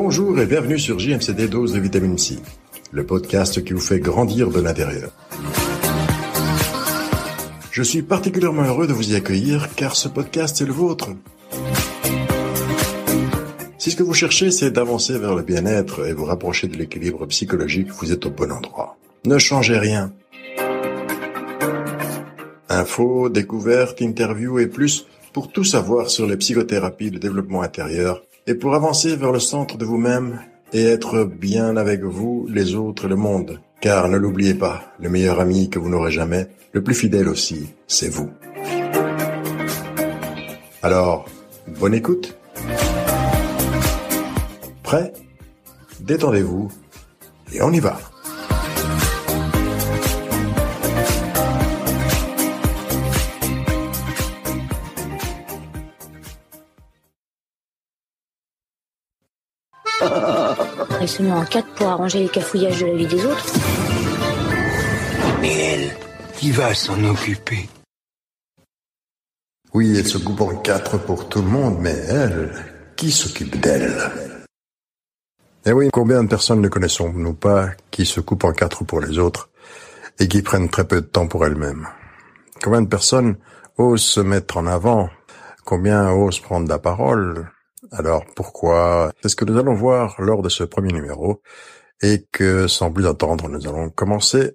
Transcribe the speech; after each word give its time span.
Bonjour 0.00 0.38
et 0.38 0.46
bienvenue 0.46 0.78
sur 0.78 1.00
JMCD 1.00 1.48
Dose 1.48 1.72
de 1.72 1.80
Vitamine 1.80 2.16
C, 2.16 2.38
le 2.92 3.04
podcast 3.04 3.64
qui 3.64 3.72
vous 3.72 3.80
fait 3.80 3.98
grandir 3.98 4.48
de 4.48 4.60
l'intérieur. 4.60 5.10
Je 7.72 7.82
suis 7.82 8.02
particulièrement 8.02 8.62
heureux 8.62 8.86
de 8.86 8.92
vous 8.92 9.10
y 9.10 9.16
accueillir 9.16 9.74
car 9.74 9.96
ce 9.96 10.06
podcast 10.06 10.60
est 10.60 10.66
le 10.66 10.72
vôtre. 10.72 11.08
Si 13.78 13.90
ce 13.90 13.96
que 13.96 14.04
vous 14.04 14.14
cherchez 14.14 14.52
c'est 14.52 14.70
d'avancer 14.70 15.18
vers 15.18 15.34
le 15.34 15.42
bien-être 15.42 16.06
et 16.06 16.12
vous 16.12 16.26
rapprocher 16.26 16.68
de 16.68 16.76
l'équilibre 16.76 17.26
psychologique, 17.26 17.90
vous 17.90 18.12
êtes 18.12 18.24
au 18.24 18.30
bon 18.30 18.52
endroit. 18.52 18.96
Ne 19.24 19.36
changez 19.38 19.80
rien. 19.80 20.12
Infos, 22.68 23.30
découvertes, 23.30 24.00
interviews 24.00 24.60
et 24.60 24.68
plus 24.68 25.08
pour 25.32 25.50
tout 25.50 25.64
savoir 25.64 26.08
sur 26.08 26.28
les 26.28 26.36
psychothérapies, 26.36 27.10
le 27.10 27.18
développement 27.18 27.62
intérieur 27.62 28.22
et 28.48 28.54
pour 28.54 28.74
avancer 28.74 29.14
vers 29.14 29.30
le 29.30 29.40
centre 29.40 29.76
de 29.76 29.84
vous-même 29.84 30.40
et 30.72 30.82
être 30.82 31.24
bien 31.24 31.76
avec 31.76 32.02
vous, 32.02 32.46
les 32.48 32.74
autres 32.74 33.04
et 33.04 33.08
le 33.08 33.14
monde. 33.14 33.60
Car 33.82 34.08
ne 34.08 34.16
l'oubliez 34.16 34.54
pas, 34.54 34.84
le 34.98 35.10
meilleur 35.10 35.38
ami 35.38 35.68
que 35.68 35.78
vous 35.78 35.90
n'aurez 35.90 36.10
jamais, 36.10 36.48
le 36.72 36.82
plus 36.82 36.94
fidèle 36.94 37.28
aussi, 37.28 37.68
c'est 37.86 38.08
vous. 38.08 38.30
Alors, 40.82 41.26
bonne 41.78 41.92
écoute. 41.92 42.38
Prêt? 44.82 45.12
Détendez-vous 46.00 46.68
et 47.52 47.60
on 47.60 47.70
y 47.70 47.80
va. 47.80 48.00
Elle 61.08 61.14
se 61.14 61.22
met 61.22 61.32
en 61.32 61.44
quatre 61.46 61.68
pour 61.68 61.86
arranger 61.86 62.18
les 62.24 62.28
cafouillages 62.28 62.80
de 62.82 62.86
la 62.86 62.94
vie 62.94 63.06
des 63.06 63.24
autres. 63.24 63.46
Mais 65.40 65.54
elle, 65.54 65.96
qui 66.36 66.50
va 66.50 66.74
s'en 66.74 67.02
occuper? 67.02 67.66
Oui, 69.72 69.96
elle 69.98 70.06
se 70.06 70.18
coupe 70.18 70.42
en 70.42 70.54
quatre 70.56 70.98
pour 70.98 71.30
tout 71.30 71.40
le 71.40 71.48
monde, 71.48 71.78
mais 71.80 71.94
elle, 71.94 72.52
qui 72.94 73.10
s'occupe 73.10 73.58
d'elle? 73.58 73.98
Eh 75.64 75.72
oui, 75.72 75.88
combien 75.90 76.22
de 76.22 76.28
personnes 76.28 76.60
ne 76.60 76.68
connaissons-nous 76.68 77.32
pas 77.32 77.70
qui 77.90 78.04
se 78.04 78.20
coupent 78.20 78.44
en 78.44 78.52
quatre 78.52 78.84
pour 78.84 79.00
les 79.00 79.18
autres 79.18 79.48
et 80.18 80.28
qui 80.28 80.42
prennent 80.42 80.68
très 80.68 80.86
peu 80.86 81.00
de 81.00 81.06
temps 81.06 81.26
pour 81.26 81.46
elles-mêmes? 81.46 81.88
Combien 82.62 82.82
de 82.82 82.88
personnes 82.88 83.38
osent 83.78 84.02
se 84.02 84.20
mettre 84.20 84.58
en 84.58 84.66
avant? 84.66 85.08
Combien 85.64 86.12
osent 86.12 86.40
prendre 86.40 86.68
la 86.68 86.78
parole? 86.78 87.48
Alors 87.92 88.24
pourquoi 88.36 89.12
C'est 89.22 89.28
ce 89.28 89.36
que 89.36 89.44
nous 89.44 89.58
allons 89.58 89.74
voir 89.74 90.20
lors 90.20 90.42
de 90.42 90.48
ce 90.48 90.64
premier 90.64 90.92
numéro 90.92 91.42
et 92.02 92.26
que 92.30 92.66
sans 92.68 92.92
plus 92.92 93.06
attendre, 93.06 93.48
nous 93.48 93.66
allons 93.66 93.90
commencer 93.90 94.52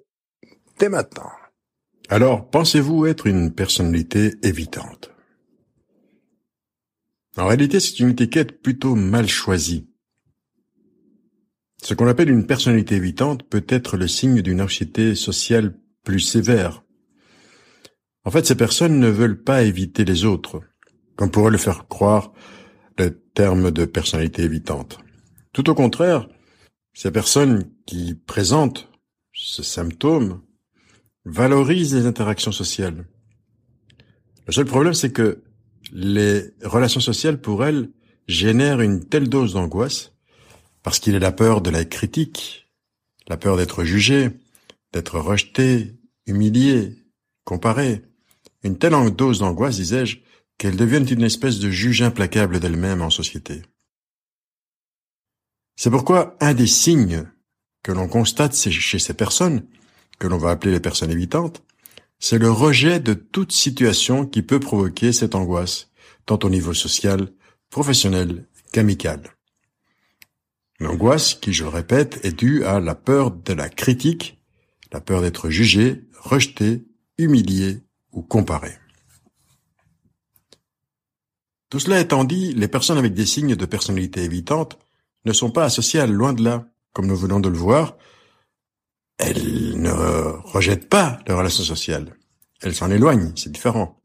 dès 0.78 0.88
maintenant? 0.88 1.30
Alors, 2.08 2.48
pensez-vous 2.48 3.06
être 3.06 3.26
une 3.26 3.52
personnalité 3.52 4.34
évitante? 4.42 5.10
En 7.36 7.46
réalité, 7.46 7.80
c'est 7.80 7.98
une 8.00 8.10
étiquette 8.10 8.62
plutôt 8.62 8.94
mal 8.94 9.26
choisie. 9.26 9.88
Ce 11.82 11.94
qu'on 11.94 12.06
appelle 12.06 12.30
une 12.30 12.46
personnalité 12.46 12.94
évitante 12.94 13.42
peut 13.48 13.64
être 13.68 13.96
le 13.96 14.06
signe 14.06 14.40
d'une 14.40 14.62
anxiété 14.62 15.14
sociale 15.14 15.76
plus 16.04 16.20
sévère. 16.20 16.84
En 18.24 18.30
fait, 18.30 18.46
ces 18.46 18.54
personnes 18.54 19.00
ne 19.00 19.08
veulent 19.08 19.42
pas 19.42 19.64
éviter 19.64 20.04
les 20.04 20.24
autres, 20.24 20.62
comme 21.16 21.30
pourrait 21.30 21.50
le 21.50 21.58
faire 21.58 21.88
croire 21.88 22.32
terme 23.34 23.70
de 23.70 23.84
personnalité 23.84 24.42
évitante. 24.42 24.98
Tout 25.52 25.68
au 25.68 25.74
contraire, 25.74 26.28
ces 26.94 27.10
personnes 27.10 27.70
qui 27.86 28.14
présentent 28.14 28.88
ce 29.32 29.62
symptôme 29.62 30.40
valorisent 31.24 31.94
les 31.94 32.06
interactions 32.06 32.52
sociales. 32.52 33.06
Le 34.46 34.52
seul 34.52 34.66
problème, 34.66 34.94
c'est 34.94 35.12
que 35.12 35.42
les 35.92 36.42
relations 36.62 37.00
sociales, 37.00 37.40
pour 37.40 37.64
elles, 37.64 37.90
génèrent 38.28 38.80
une 38.80 39.04
telle 39.04 39.28
dose 39.28 39.54
d'angoisse, 39.54 40.12
parce 40.82 40.98
qu'il 40.98 41.14
est 41.14 41.20
la 41.20 41.32
peur 41.32 41.60
de 41.60 41.70
la 41.70 41.84
critique, 41.84 42.70
la 43.28 43.36
peur 43.36 43.56
d'être 43.56 43.84
jugé, 43.84 44.30
d'être 44.92 45.18
rejeté, 45.18 45.94
humilié, 46.26 46.96
comparé, 47.44 48.02
une 48.62 48.78
telle 48.78 48.94
dose 49.14 49.40
d'angoisse, 49.40 49.76
disais-je, 49.76 50.18
qu'elles 50.58 50.76
deviennent 50.76 51.08
une 51.08 51.22
espèce 51.22 51.58
de 51.58 51.70
juge 51.70 52.02
implacable 52.02 52.60
d'elles-mêmes 52.60 53.02
en 53.02 53.10
société. 53.10 53.62
C'est 55.76 55.90
pourquoi 55.90 56.36
un 56.40 56.54
des 56.54 56.66
signes 56.66 57.26
que 57.82 57.92
l'on 57.92 58.08
constate 58.08 58.54
chez 58.54 58.98
ces 58.98 59.14
personnes, 59.14 59.66
que 60.18 60.26
l'on 60.26 60.38
va 60.38 60.50
appeler 60.50 60.72
les 60.72 60.80
personnes 60.80 61.10
évitantes, 61.10 61.62
c'est 62.18 62.38
le 62.38 62.50
rejet 62.50 63.00
de 63.00 63.12
toute 63.12 63.52
situation 63.52 64.24
qui 64.24 64.42
peut 64.42 64.60
provoquer 64.60 65.12
cette 65.12 65.34
angoisse, 65.34 65.90
tant 66.26 66.38
au 66.42 66.48
niveau 66.48 66.72
social, 66.72 67.28
professionnel 67.70 68.46
qu'amical. 68.72 69.34
L'angoisse, 70.80 71.34
qui, 71.34 71.52
je 71.52 71.64
le 71.64 71.68
répète, 71.68 72.24
est 72.24 72.32
due 72.32 72.64
à 72.64 72.80
la 72.80 72.94
peur 72.94 73.30
de 73.30 73.52
la 73.52 73.68
critique, 73.68 74.40
la 74.92 75.00
peur 75.00 75.20
d'être 75.20 75.50
jugé, 75.50 76.04
rejeté, 76.18 76.84
humilié 77.18 77.82
ou 78.12 78.22
comparé. 78.22 78.72
Tout 81.70 81.80
cela 81.80 82.00
étant 82.00 82.24
dit, 82.24 82.52
les 82.54 82.68
personnes 82.68 82.98
avec 82.98 83.14
des 83.14 83.26
signes 83.26 83.56
de 83.56 83.66
personnalité 83.66 84.22
évitante 84.22 84.78
ne 85.24 85.32
sont 85.32 85.50
pas 85.50 85.64
asociales, 85.64 86.12
loin 86.12 86.32
de 86.32 86.44
là. 86.44 86.66
Comme 86.92 87.06
nous 87.06 87.16
venons 87.16 87.40
de 87.40 87.48
le 87.48 87.56
voir, 87.56 87.96
elles 89.18 89.80
ne 89.80 89.90
rejettent 89.90 90.88
pas 90.88 91.18
les 91.26 91.34
relations 91.34 91.64
sociales. 91.64 92.16
Elles 92.62 92.74
s'en 92.74 92.90
éloignent, 92.90 93.32
c'est 93.36 93.50
différent. 93.50 94.00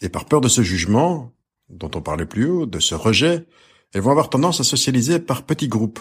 Et 0.00 0.08
par 0.08 0.26
peur 0.26 0.40
de 0.40 0.48
ce 0.48 0.62
jugement, 0.62 1.32
dont 1.68 1.90
on 1.94 2.02
parlait 2.02 2.26
plus 2.26 2.46
haut, 2.46 2.66
de 2.66 2.78
ce 2.78 2.94
rejet, 2.94 3.46
elles 3.92 4.00
vont 4.00 4.10
avoir 4.10 4.30
tendance 4.30 4.60
à 4.60 4.64
socialiser 4.64 5.18
par 5.18 5.44
petits 5.44 5.68
groupes, 5.68 6.00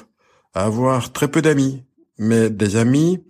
à 0.53 0.66
avoir 0.66 1.12
très 1.12 1.30
peu 1.30 1.41
d'amis, 1.41 1.84
mais 2.18 2.50
des 2.50 2.75
amis 2.75 3.24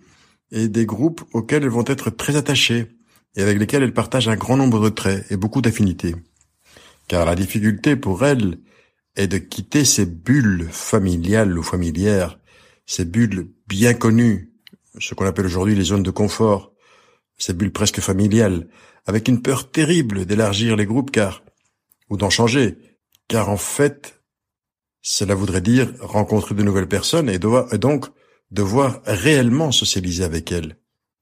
et 0.50 0.68
des 0.68 0.86
groupes 0.86 1.22
auxquels 1.32 1.62
elles 1.62 1.70
vont 1.70 1.84
être 1.86 2.10
très 2.10 2.36
attachées 2.36 2.88
et 3.36 3.42
avec 3.42 3.58
lesquels 3.58 3.82
elles 3.82 3.94
partagent 3.94 4.28
un 4.28 4.36
grand 4.36 4.56
nombre 4.56 4.80
de 4.80 4.88
traits 4.88 5.26
et 5.30 5.36
beaucoup 5.36 5.62
d'affinités 5.62 6.14
car 7.10 7.24
la 7.24 7.34
difficulté 7.34 7.96
pour 7.96 8.24
elle 8.24 8.60
est 9.16 9.26
de 9.26 9.38
quitter 9.38 9.84
ces 9.84 10.06
bulles 10.06 10.68
familiales 10.70 11.58
ou 11.58 11.62
familières, 11.64 12.38
ces 12.86 13.04
bulles 13.04 13.48
bien 13.66 13.94
connues, 13.94 14.52
ce 14.96 15.14
qu'on 15.14 15.26
appelle 15.26 15.46
aujourd'hui 15.46 15.74
les 15.74 15.82
zones 15.82 16.04
de 16.04 16.12
confort, 16.12 16.72
ces 17.36 17.52
bulles 17.52 17.72
presque 17.72 17.98
familiales, 17.98 18.68
avec 19.06 19.26
une 19.26 19.42
peur 19.42 19.72
terrible 19.72 20.24
d'élargir 20.24 20.76
les 20.76 20.86
groupes 20.86 21.10
car, 21.10 21.42
ou 22.10 22.16
d'en 22.16 22.30
changer, 22.30 22.78
car 23.26 23.48
en 23.48 23.56
fait, 23.56 24.22
cela 25.02 25.34
voudrait 25.34 25.62
dire 25.62 25.92
rencontrer 25.98 26.54
de 26.54 26.62
nouvelles 26.62 26.86
personnes 26.86 27.28
et, 27.28 27.40
et 27.72 27.78
donc 27.78 28.06
devoir 28.52 29.02
réellement 29.04 29.72
socialiser 29.72 30.22
avec 30.22 30.52
elles, 30.52 30.76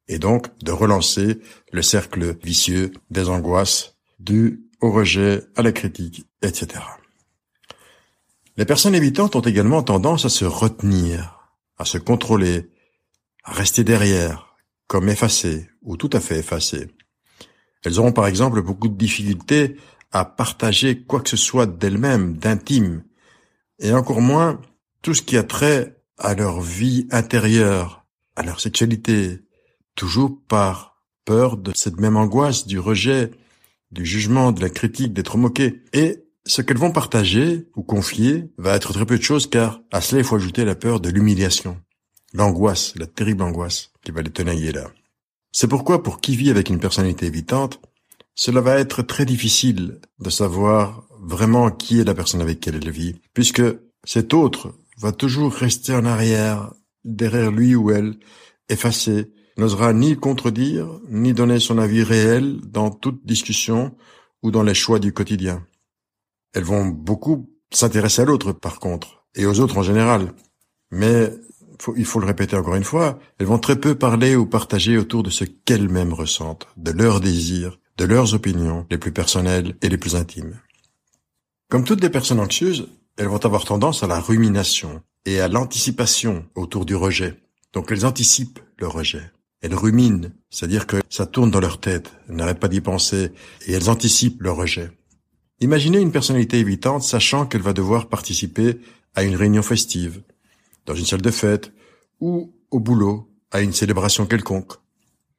et 0.06 0.18
donc 0.18 0.48
de 0.58 0.70
relancer 0.70 1.38
le 1.72 1.80
cercle 1.80 2.36
vicieux 2.44 2.92
des 3.08 3.30
angoisses, 3.30 3.96
du 4.18 4.67
au 4.80 4.90
rejet, 4.90 5.42
à 5.56 5.62
la 5.62 5.72
critique, 5.72 6.26
etc. 6.42 6.80
Les 8.56 8.64
personnes 8.64 8.94
évitantes 8.94 9.36
ont 9.36 9.40
également 9.40 9.82
tendance 9.82 10.24
à 10.24 10.28
se 10.28 10.44
retenir, 10.44 11.52
à 11.78 11.84
se 11.84 11.98
contrôler, 11.98 12.70
à 13.44 13.52
rester 13.52 13.84
derrière, 13.84 14.56
comme 14.86 15.08
effacées 15.08 15.68
ou 15.82 15.96
tout 15.96 16.10
à 16.12 16.20
fait 16.20 16.38
effacées. 16.38 16.90
Elles 17.84 18.00
auront 18.00 18.12
par 18.12 18.26
exemple 18.26 18.62
beaucoup 18.62 18.88
de 18.88 18.96
difficultés 18.96 19.76
à 20.10 20.24
partager 20.24 21.02
quoi 21.02 21.20
que 21.20 21.28
ce 21.28 21.36
soit 21.36 21.66
d'elles-mêmes, 21.66 22.36
d'intime, 22.36 23.04
et 23.78 23.92
encore 23.92 24.20
moins 24.20 24.60
tout 25.02 25.14
ce 25.14 25.22
qui 25.22 25.36
a 25.36 25.42
trait 25.42 25.96
à 26.16 26.34
leur 26.34 26.60
vie 26.60 27.06
intérieure, 27.10 28.06
à 28.34 28.42
leur 28.42 28.60
sexualité, 28.60 29.40
toujours 29.94 30.36
par 30.48 31.00
peur 31.24 31.56
de 31.56 31.72
cette 31.74 32.00
même 32.00 32.16
angoisse 32.16 32.66
du 32.66 32.78
rejet, 32.78 33.30
du 33.90 34.04
jugement, 34.04 34.52
de 34.52 34.60
la 34.60 34.70
critique, 34.70 35.12
d'être 35.12 35.38
moqué. 35.38 35.82
Et 35.92 36.24
ce 36.44 36.62
qu'elles 36.62 36.78
vont 36.78 36.92
partager 36.92 37.68
ou 37.76 37.82
confier 37.82 38.50
va 38.58 38.74
être 38.74 38.92
très 38.92 39.06
peu 39.06 39.18
de 39.18 39.22
choses 39.22 39.48
car 39.48 39.80
à 39.92 40.00
cela 40.00 40.20
il 40.20 40.24
faut 40.24 40.36
ajouter 40.36 40.64
la 40.64 40.74
peur 40.74 41.00
de 41.00 41.10
l'humiliation, 41.10 41.78
l'angoisse, 42.32 42.94
la 42.96 43.06
terrible 43.06 43.42
angoisse 43.42 43.90
qui 44.02 44.12
va 44.12 44.22
les 44.22 44.30
tenailler 44.30 44.72
là. 44.72 44.90
C'est 45.52 45.68
pourquoi 45.68 46.02
pour 46.02 46.20
qui 46.20 46.36
vit 46.36 46.50
avec 46.50 46.68
une 46.68 46.80
personnalité 46.80 47.26
évitante, 47.26 47.80
cela 48.34 48.60
va 48.60 48.78
être 48.78 49.02
très 49.02 49.24
difficile 49.24 50.00
de 50.20 50.30
savoir 50.30 51.04
vraiment 51.20 51.70
qui 51.70 52.00
est 52.00 52.04
la 52.04 52.14
personne 52.14 52.40
avec 52.40 52.60
qui 52.60 52.68
elle 52.68 52.90
vit, 52.90 53.16
puisque 53.34 53.62
cet 54.04 54.32
autre 54.32 54.74
va 54.98 55.12
toujours 55.12 55.52
rester 55.52 55.94
en 55.94 56.04
arrière, 56.04 56.72
derrière 57.04 57.50
lui 57.50 57.74
ou 57.74 57.90
elle, 57.90 58.14
effacé, 58.68 59.32
n'osera 59.58 59.92
ni 59.92 60.16
contredire, 60.16 60.88
ni 61.10 61.34
donner 61.34 61.58
son 61.58 61.78
avis 61.78 62.02
réel 62.02 62.60
dans 62.64 62.90
toute 62.90 63.26
discussion 63.26 63.94
ou 64.42 64.50
dans 64.50 64.62
les 64.62 64.74
choix 64.74 65.00
du 65.00 65.12
quotidien. 65.12 65.66
Elles 66.54 66.64
vont 66.64 66.86
beaucoup 66.86 67.50
s'intéresser 67.70 68.22
à 68.22 68.24
l'autre, 68.24 68.52
par 68.52 68.78
contre, 68.78 69.26
et 69.34 69.44
aux 69.44 69.60
autres 69.60 69.76
en 69.76 69.82
général. 69.82 70.32
Mais 70.90 71.32
il 71.96 72.04
faut 72.04 72.20
le 72.20 72.26
répéter 72.26 72.56
encore 72.56 72.76
une 72.76 72.84
fois, 72.84 73.18
elles 73.38 73.46
vont 73.46 73.58
très 73.58 73.78
peu 73.78 73.94
parler 73.94 74.36
ou 74.36 74.46
partager 74.46 74.96
autour 74.96 75.22
de 75.22 75.30
ce 75.30 75.44
qu'elles-mêmes 75.44 76.12
ressentent, 76.12 76.66
de 76.76 76.92
leurs 76.92 77.20
désirs, 77.20 77.78
de 77.98 78.04
leurs 78.04 78.34
opinions 78.34 78.86
les 78.90 78.98
plus 78.98 79.12
personnelles 79.12 79.76
et 79.82 79.88
les 79.88 79.98
plus 79.98 80.16
intimes. 80.16 80.60
Comme 81.68 81.84
toutes 81.84 82.02
les 82.02 82.10
personnes 82.10 82.40
anxieuses, 82.40 82.88
elles 83.16 83.26
vont 83.26 83.44
avoir 83.44 83.64
tendance 83.64 84.02
à 84.02 84.06
la 84.06 84.20
rumination 84.20 85.02
et 85.26 85.40
à 85.40 85.48
l'anticipation 85.48 86.46
autour 86.54 86.86
du 86.86 86.94
rejet. 86.94 87.42
Donc 87.72 87.90
elles 87.90 88.06
anticipent 88.06 88.60
le 88.78 88.86
rejet. 88.86 89.30
Elles 89.60 89.74
ruminent, 89.74 90.30
c'est-à-dire 90.50 90.86
que 90.86 90.98
ça 91.10 91.26
tourne 91.26 91.50
dans 91.50 91.60
leur 91.60 91.80
tête, 91.80 92.12
elles 92.28 92.36
n'arrêtent 92.36 92.60
pas 92.60 92.68
d'y 92.68 92.80
penser, 92.80 93.32
et 93.66 93.72
elles 93.72 93.90
anticipent 93.90 94.42
le 94.42 94.52
rejet. 94.52 94.90
Imaginez 95.60 95.98
une 95.98 96.12
personnalité 96.12 96.58
évitante 96.58 97.02
sachant 97.02 97.46
qu'elle 97.46 97.62
va 97.62 97.72
devoir 97.72 98.08
participer 98.08 98.78
à 99.16 99.24
une 99.24 99.34
réunion 99.34 99.62
festive, 99.62 100.22
dans 100.86 100.94
une 100.94 101.06
salle 101.06 101.22
de 101.22 101.30
fête, 101.30 101.72
ou 102.20 102.52
au 102.70 102.78
boulot, 102.78 103.28
à 103.50 103.60
une 103.60 103.72
célébration 103.72 104.26
quelconque. 104.26 104.74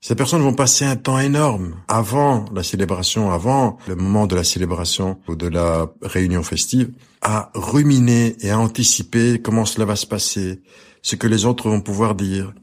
Ces 0.01 0.15
personnes 0.15 0.41
vont 0.41 0.53
passer 0.53 0.85
un 0.85 0.95
temps 0.95 1.19
énorme 1.19 1.75
avant 1.87 2.45
la 2.53 2.63
célébration, 2.63 3.31
avant 3.31 3.77
le 3.87 3.95
moment 3.95 4.27
de 4.27 4.35
la 4.35 4.45
célébration 4.45 5.19
ou 5.27 5.35
de 5.35 5.47
la 5.47 5.93
réunion 6.01 6.41
festive, 6.41 6.91
à 7.21 7.51
ruminer 7.53 8.37
et 8.39 8.49
à 8.49 8.59
anticiper 8.59 9.41
comment 9.41 9.65
cela 9.65 9.85
va 9.85 9.97
se 9.97 10.05
passer, 10.05 10.61
ce 11.01 11.15
que 11.15 11.27
les 11.27 11.45
autres 11.45 11.69
vont 11.69 11.81
pouvoir 11.81 12.15
dire, 12.15 12.53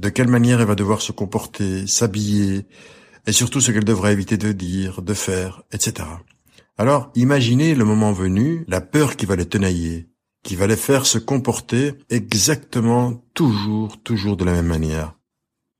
de 0.00 0.08
quelle 0.08 0.28
manière 0.28 0.60
elle 0.60 0.66
va 0.66 0.74
devoir 0.74 1.02
se 1.02 1.12
comporter, 1.12 1.86
s'habiller, 1.86 2.64
et 3.26 3.32
surtout 3.32 3.60
ce 3.60 3.70
qu'elle 3.70 3.84
devra 3.84 4.12
éviter 4.12 4.38
de 4.38 4.52
dire, 4.52 5.02
de 5.02 5.12
faire, 5.12 5.62
etc. 5.72 6.08
Alors, 6.78 7.10
imaginez 7.14 7.74
le 7.74 7.84
moment 7.84 8.12
venu, 8.12 8.64
la 8.66 8.80
peur 8.80 9.16
qui 9.16 9.26
va 9.26 9.36
les 9.36 9.44
tenailler, 9.44 10.08
qui 10.42 10.56
va 10.56 10.66
les 10.66 10.76
faire 10.76 11.04
se 11.04 11.18
comporter 11.18 11.92
exactement, 12.08 13.22
toujours, 13.34 14.02
toujours 14.02 14.38
de 14.38 14.44
la 14.46 14.52
même 14.52 14.66
manière. 14.66 15.14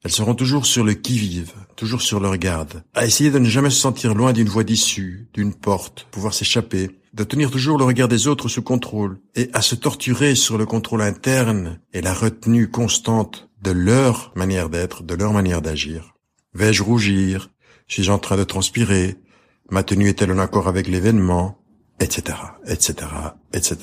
Elles 0.05 0.11
seront 0.11 0.35
toujours 0.35 0.67
sur 0.67 0.85
le 0.85 0.93
qui-vive, 0.93 1.55
toujours 1.77 2.03
sur 2.03 2.21
leur 2.21 2.37
garde, 2.37 2.85
à 2.95 3.07
essayer 3.07 3.31
de 3.31 3.39
ne 3.39 3.49
jamais 3.49 3.71
se 3.71 3.81
sentir 3.81 4.15
loin 4.15 4.35
d'une 4.35 4.51
voie 4.51 4.65
d'issue, 4.65 5.31
d'une 5.33 5.55
porte, 5.55 6.07
pouvoir 6.11 6.35
s'échapper, 6.35 6.91
de 7.12 7.25
tenir 7.25 7.51
toujours 7.51 7.79
le 7.79 7.85
regard 7.85 8.09
des 8.09 8.29
autres 8.29 8.49
sous 8.49 8.62
contrôle, 8.62 9.19
et 9.35 9.51
à 9.53 9.62
se 9.62 9.75
torturer 9.75 10.35
sur 10.35 10.59
le 10.59 10.67
contrôle 10.67 11.03
interne 11.03 11.81
et 11.93 12.03
la 12.03 12.15
retenue 12.15 12.71
constante 12.71 13.49
de 13.62 13.73
leur 13.73 14.33
manière 14.37 14.71
d'être, 14.71 15.03
de 15.03 15.15
leur 15.15 15.33
manière 15.33 15.62
d'agir. 15.62 16.15
Vais-je 16.55 16.83
rougir? 16.83 17.51
Suis-je 17.89 18.12
en 18.12 18.19
train 18.19 18.37
de 18.37 18.45
transpirer? 18.45 19.17
Ma 19.71 19.83
tenue 19.83 20.09
est-elle 20.09 20.33
en 20.33 20.39
accord 20.39 20.69
avec 20.69 20.89
l'événement? 20.89 21.59
Etc., 22.01 22.37
etc., 22.67 22.95
etc. 23.53 23.77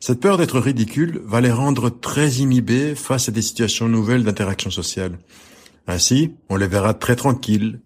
Cette 0.00 0.20
peur 0.20 0.38
d'être 0.38 0.58
ridicule 0.58 1.20
va 1.24 1.40
les 1.40 1.52
rendre 1.52 1.88
très 1.90 2.28
inhibés 2.36 2.94
face 2.94 3.28
à 3.28 3.32
des 3.32 3.42
situations 3.42 3.88
nouvelles 3.88 4.24
d'interaction 4.24 4.70
sociale. 4.70 5.18
Ainsi, 5.86 6.34
on 6.48 6.56
les 6.56 6.66
verra 6.66 6.94
très 6.94 7.16
tranquilles, 7.16 7.80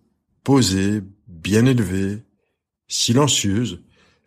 posées, 0.44 1.03
bien 1.29 1.67
élevées, 1.67 2.23
silencieuses, 2.88 3.81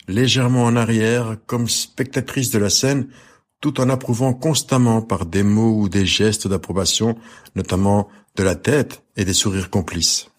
légèrement 0.07 0.65
en 0.65 0.75
arrière, 0.75 1.37
comme 1.45 1.69
spectatrices 1.69 2.51
de 2.51 2.59
la 2.59 2.69
scène, 2.69 3.07
tout 3.61 3.81
en 3.81 3.89
approuvant 3.89 4.33
constamment 4.33 5.01
par 5.01 5.25
des 5.25 5.43
mots 5.43 5.79
ou 5.79 5.89
des 5.89 6.05
gestes 6.05 6.47
d'approbation, 6.47 7.17
notamment 7.55 8.07
de 8.35 8.43
la 8.43 8.55
tête 8.55 9.03
et 9.17 9.25
des 9.25 9.33
sourires 9.33 9.69
complices. 9.69 10.29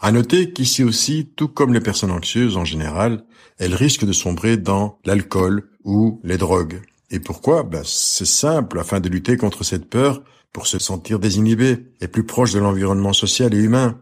À 0.00 0.12
noter 0.12 0.52
qu'ici 0.52 0.82
aussi, 0.82 1.30
tout 1.36 1.48
comme 1.48 1.72
les 1.72 1.80
personnes 1.80 2.10
anxieuses 2.10 2.56
en 2.56 2.64
général, 2.64 3.24
elles 3.58 3.74
risquent 3.74 4.04
de 4.04 4.12
sombrer 4.12 4.56
dans 4.56 4.98
l'alcool 5.04 5.70
ou 5.84 6.20
les 6.24 6.36
drogues. 6.36 6.82
Et 7.10 7.20
pourquoi? 7.20 7.62
Ben, 7.62 7.82
C'est 7.84 8.26
simple, 8.26 8.78
afin 8.80 9.00
de 9.00 9.08
lutter 9.08 9.36
contre 9.36 9.62
cette 9.62 9.88
peur, 9.88 10.22
pour 10.52 10.66
se 10.66 10.78
sentir 10.78 11.18
désinhibé 11.18 11.86
et 12.00 12.08
plus 12.08 12.24
proche 12.24 12.52
de 12.52 12.58
l'environnement 12.58 13.12
social 13.12 13.54
et 13.54 13.58
humain. 13.58 14.00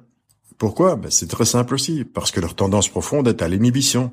Pourquoi? 0.62 0.94
Ben, 0.94 1.10
C'est 1.10 1.26
très 1.26 1.44
simple 1.44 1.74
aussi, 1.74 2.04
parce 2.04 2.30
que 2.30 2.38
leur 2.38 2.54
tendance 2.54 2.88
profonde 2.88 3.26
est 3.26 3.42
à 3.42 3.48
l'inhibition. 3.48 4.12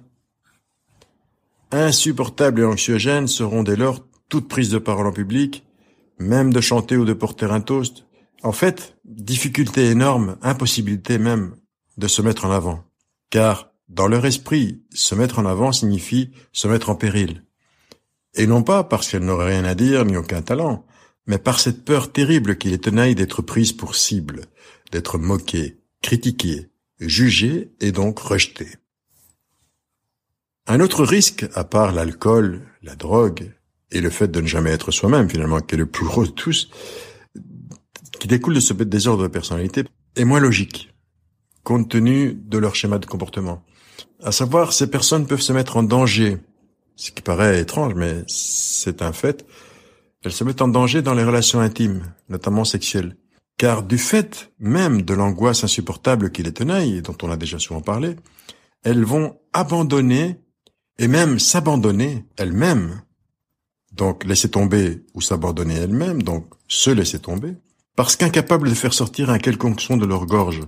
Insupportables 1.70 2.62
et 2.62 2.66
anxiogènes 2.66 3.28
seront 3.28 3.62
dès 3.62 3.76
lors 3.76 4.04
toutes 4.30 4.48
prises 4.48 4.72
de 4.72 4.80
parole 4.80 5.06
en 5.06 5.12
public, 5.12 5.64
même 6.18 6.52
de 6.52 6.60
chanter 6.60 6.98
ou 6.98 7.06
de 7.06 7.14
porter 7.14 7.46
un 7.46 7.62
toast. 7.62 8.06
En 8.42 8.52
fait, 8.52 8.98
difficulté 9.06 9.92
énorme, 9.92 10.38
impossibilité 10.42 11.20
même 11.20 11.54
de 11.98 12.08
se 12.08 12.24
mettre 12.24 12.46
en 12.46 12.52
avant. 12.52 12.84
Car, 13.30 13.70
dans 13.88 14.08
leur 14.08 14.26
esprit, 14.26 14.82
se 14.92 15.14
mettre 15.14 15.38
en 15.38 15.46
avant 15.46 15.72
signifie 15.72 16.32
se 16.52 16.68
mettre 16.68 16.90
en 16.90 16.96
péril. 16.96 17.44
Et 18.34 18.48
non 18.48 18.64
pas 18.64 18.84
parce 18.84 19.08
qu'elle 19.08 19.24
n'aurait 19.24 19.54
rien 19.54 19.66
à 19.66 19.76
dire 19.76 20.04
ni 20.04 20.18
aucun 20.18 20.42
talent, 20.42 20.84
mais 21.28 21.38
par 21.38 21.60
cette 21.60 21.86
peur 21.86 22.12
terrible 22.12 22.58
qui 22.58 22.70
les 22.70 22.80
tenaille 22.80 23.14
d'être 23.14 23.44
prise 23.44 23.72
pour 23.72 23.94
cible, 23.94 24.46
d'être 24.92 25.20
moquée, 25.20 25.79
critiquée, 26.02 26.70
jugée 27.00 27.72
et 27.80 27.92
donc 27.92 28.20
rejetée. 28.20 28.76
Un 30.68 30.80
autre 30.82 31.04
risque, 31.04 31.46
à 31.56 31.64
part 31.64 31.92
l'alcool, 31.92 32.62
la 32.84 32.96
drogue 32.96 33.52
et 33.92 34.02
le 34.02 34.10
fait 34.10 34.28
de 34.28 34.42
ne 34.42 34.48
jamais 34.48 34.70
être 34.70 34.92
soi-même 34.92 35.30
finalement, 35.30 35.60
qui 35.62 35.76
est 35.76 35.80
le 35.80 35.88
plus 35.88 36.06
gros 36.06 36.26
de 36.26 36.32
tous, 36.32 36.70
qui 38.20 38.28
découle 38.28 38.54
de 38.54 38.60
ce 38.60 38.74
désordre 38.74 39.24
de 39.24 39.28
personnalité, 39.28 39.84
est 40.16 40.26
moins 40.26 40.40
logique, 40.40 40.94
compte 41.64 41.90
tenu 41.90 42.34
de 42.34 42.58
leur 42.58 42.76
schéma 42.76 43.00
de 43.00 43.06
comportement. 43.06 43.64
À 44.22 44.32
savoir, 44.32 44.74
ces 44.74 44.90
personnes 44.90 45.26
peuvent 45.26 45.42
se 45.42 45.54
mettre 45.54 45.78
en 45.78 45.84
danger 45.84 46.38
ce 46.96 47.12
qui 47.12 47.22
paraît 47.22 47.62
étrange, 47.62 47.94
mais 47.96 48.24
c'est 48.28 49.02
un 49.02 49.14
fait, 49.14 49.46
elles 50.24 50.34
se 50.34 50.44
mettent 50.44 50.62
en 50.62 50.68
danger 50.68 51.02
dans 51.02 51.14
les 51.14 51.24
relations 51.24 51.62
intimes, 51.62 52.14
notamment 52.28 52.66
sexuelles. 52.66 53.16
Car 53.60 53.84
du 53.84 54.00
fait 54.00 54.52
même 54.58 55.04
de 55.04 55.14
l'angoisse 55.14 55.64
insupportable 55.64 56.32
qui 56.32 56.42
les 56.42 56.54
tenaille, 56.54 56.98
et 56.98 57.02
dont 57.02 57.18
on 57.22 57.30
a 57.30 57.38
déjà 57.38 57.60
souvent 57.60 57.82
parlé, 57.82 58.16
elles 58.82 59.06
vont 59.06 59.38
abandonner 59.54 60.38
et 60.98 61.08
même 61.08 61.38
s'abandonner 61.38 62.26
elles-mêmes. 62.38 63.04
Donc 63.92 64.24
laisser 64.24 64.50
tomber 64.50 65.04
ou 65.14 65.22
s'abandonner 65.22 65.76
elles-mêmes, 65.76 66.24
donc 66.24 66.48
se 66.68 66.90
laisser 66.90 67.20
tomber, 67.20 67.54
parce 67.96 68.16
qu'incapables 68.16 68.70
de 68.70 68.74
faire 68.74 68.94
sortir 68.94 69.30
un 69.30 69.38
quelconque 69.38 69.82
son 69.82 69.98
de 69.98 70.08
leur 70.08 70.26
gorge, 70.26 70.62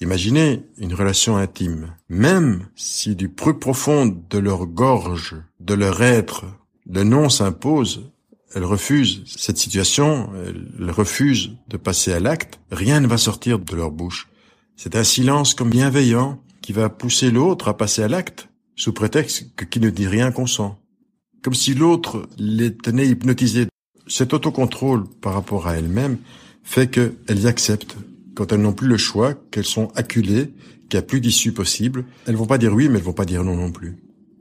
Imaginez 0.00 0.62
une 0.76 0.94
relation 0.94 1.36
intime. 1.36 1.96
Même 2.08 2.68
si 2.76 3.16
du 3.16 3.28
plus 3.28 3.58
profond 3.58 4.06
de 4.06 4.38
leur 4.38 4.66
gorge, 4.66 5.34
de 5.58 5.74
leur 5.74 6.00
être, 6.02 6.44
le 6.86 7.02
non 7.02 7.28
s'impose, 7.28 8.08
elles 8.54 8.64
refusent 8.64 9.22
cette 9.26 9.58
situation, 9.58 10.30
elles 10.44 10.90
refusent 10.90 11.52
de 11.68 11.76
passer 11.76 12.12
à 12.12 12.20
l'acte, 12.20 12.60
rien 12.70 13.00
ne 13.00 13.06
va 13.06 13.18
sortir 13.18 13.58
de 13.58 13.76
leur 13.76 13.90
bouche. 13.90 14.28
C'est 14.76 14.96
un 14.96 15.04
silence 15.04 15.54
comme 15.54 15.70
bienveillant 15.70 16.40
qui 16.62 16.72
va 16.72 16.88
pousser 16.88 17.30
l'autre 17.30 17.68
à 17.68 17.76
passer 17.76 18.02
à 18.02 18.08
l'acte, 18.08 18.48
sous 18.76 18.92
prétexte 18.92 19.54
que 19.56 19.64
qui 19.64 19.80
ne 19.80 19.90
dit 19.90 20.06
rien 20.06 20.30
consent. 20.30 20.78
Comme 21.42 21.54
si 21.54 21.74
l'autre 21.74 22.28
les 22.38 22.74
tenait 22.74 23.08
hypnotisés. 23.08 23.66
Cet 24.06 24.32
autocontrôle 24.32 25.04
par 25.20 25.34
rapport 25.34 25.66
à 25.66 25.76
elles-mêmes 25.76 26.18
fait 26.62 26.88
qu'elles 26.88 27.46
acceptent 27.46 27.96
quand 28.34 28.52
elles 28.52 28.60
n'ont 28.60 28.72
plus 28.72 28.86
le 28.86 28.96
choix, 28.96 29.34
qu'elles 29.50 29.64
sont 29.64 29.88
acculées, 29.96 30.52
qu'il 30.88 30.98
n'y 30.98 30.98
a 30.98 31.02
plus 31.02 31.20
d'issue 31.20 31.52
possible, 31.52 32.04
elles 32.26 32.36
vont 32.36 32.46
pas 32.46 32.56
dire 32.56 32.72
oui, 32.72 32.88
mais 32.88 32.98
elles 32.98 33.04
vont 33.04 33.12
pas 33.12 33.24
dire 33.24 33.42
non 33.42 33.56
non 33.56 33.72
plus. 33.72 33.96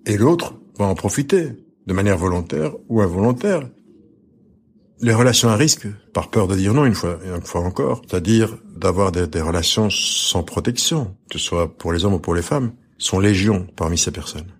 Et 0.05 0.17
l'autre 0.17 0.53
va 0.77 0.85
en 0.85 0.93
profiter, 0.93 1.53
de 1.87 1.93
manière 1.93 2.17
volontaire 2.17 2.75
ou 2.89 3.01
involontaire. 3.01 3.67
Les 4.99 5.13
relations 5.13 5.49
à 5.49 5.55
risque, 5.55 5.87
par 6.13 6.29
peur 6.31 6.47
de 6.47 6.55
dire 6.55 6.73
non 6.73 6.85
une 6.85 6.95
fois, 6.95 7.19
une 7.23 7.59
encore, 7.61 8.01
c'est-à-dire 8.07 8.57
d'avoir 8.75 9.11
des, 9.11 9.27
des, 9.27 9.41
relations 9.41 9.89
sans 9.89 10.43
protection, 10.43 11.15
que 11.29 11.37
ce 11.37 11.45
soit 11.45 11.77
pour 11.77 11.93
les 11.93 12.03
hommes 12.03 12.15
ou 12.15 12.19
pour 12.19 12.33
les 12.33 12.41
femmes, 12.41 12.71
sont 12.97 13.19
légion 13.19 13.67
parmi 13.75 13.97
ces 13.97 14.11
personnes. 14.11 14.51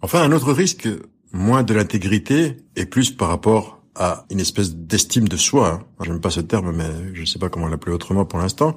Enfin, 0.00 0.22
un 0.22 0.32
autre 0.32 0.52
risque, 0.52 0.88
moins 1.32 1.62
de 1.62 1.74
l'intégrité 1.74 2.56
et 2.76 2.86
plus 2.86 3.10
par 3.10 3.28
rapport 3.28 3.82
à 3.94 4.24
une 4.30 4.40
espèce 4.40 4.74
d'estime 4.74 5.28
de 5.28 5.36
soi, 5.36 5.68
hein. 5.68 6.04
j'aime 6.04 6.20
pas 6.20 6.30
ce 6.30 6.40
terme, 6.40 6.72
mais 6.74 6.90
je 7.12 7.20
ne 7.20 7.26
sais 7.26 7.38
pas 7.38 7.48
comment 7.48 7.68
l'appeler 7.68 7.92
autrement 7.94 8.24
pour 8.24 8.38
l'instant, 8.38 8.76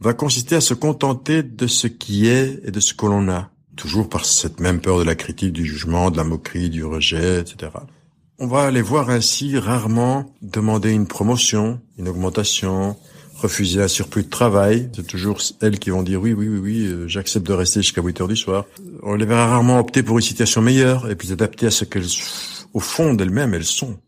va 0.00 0.14
consister 0.14 0.56
à 0.56 0.60
se 0.60 0.74
contenter 0.74 1.42
de 1.42 1.66
ce 1.66 1.86
qui 1.86 2.28
est 2.28 2.60
et 2.64 2.70
de 2.70 2.80
ce 2.80 2.94
que 2.94 3.06
l'on 3.06 3.28
a, 3.28 3.50
toujours 3.76 4.08
par 4.08 4.24
cette 4.24 4.60
même 4.60 4.80
peur 4.80 4.98
de 4.98 5.04
la 5.04 5.14
critique, 5.14 5.52
du 5.52 5.64
jugement, 5.64 6.10
de 6.10 6.16
la 6.16 6.24
moquerie, 6.24 6.70
du 6.70 6.84
rejet, 6.84 7.40
etc. 7.40 7.70
On 8.38 8.46
va 8.46 8.70
les 8.70 8.82
voir 8.82 9.10
ainsi 9.10 9.58
rarement 9.58 10.34
demander 10.40 10.90
une 10.90 11.06
promotion, 11.06 11.80
une 11.98 12.08
augmentation, 12.08 12.96
refuser 13.36 13.82
un 13.82 13.88
surplus 13.88 14.24
de 14.24 14.30
travail. 14.30 14.90
C'est 14.96 15.06
toujours 15.06 15.38
elles 15.60 15.78
qui 15.78 15.90
vont 15.90 16.02
dire 16.02 16.20
oui, 16.20 16.32
oui, 16.32 16.48
oui, 16.48 16.58
oui, 16.58 16.86
euh, 16.86 17.06
j'accepte 17.08 17.46
de 17.46 17.52
rester 17.52 17.82
jusqu'à 17.82 18.02
8 18.02 18.22
heures 18.22 18.28
du 18.28 18.36
soir. 18.36 18.64
On 19.02 19.14
les 19.14 19.26
verra 19.26 19.46
rarement 19.46 19.78
opter 19.78 20.02
pour 20.02 20.16
une 20.16 20.24
situation 20.24 20.62
meilleure 20.62 21.10
et 21.10 21.14
puis 21.14 21.30
adapter 21.30 21.66
à 21.66 21.70
ce 21.70 21.84
qu'elles, 21.84 22.06
au 22.72 22.80
fond 22.80 23.14
d'elles-mêmes, 23.14 23.54
elles 23.54 23.64
sont. 23.64 23.98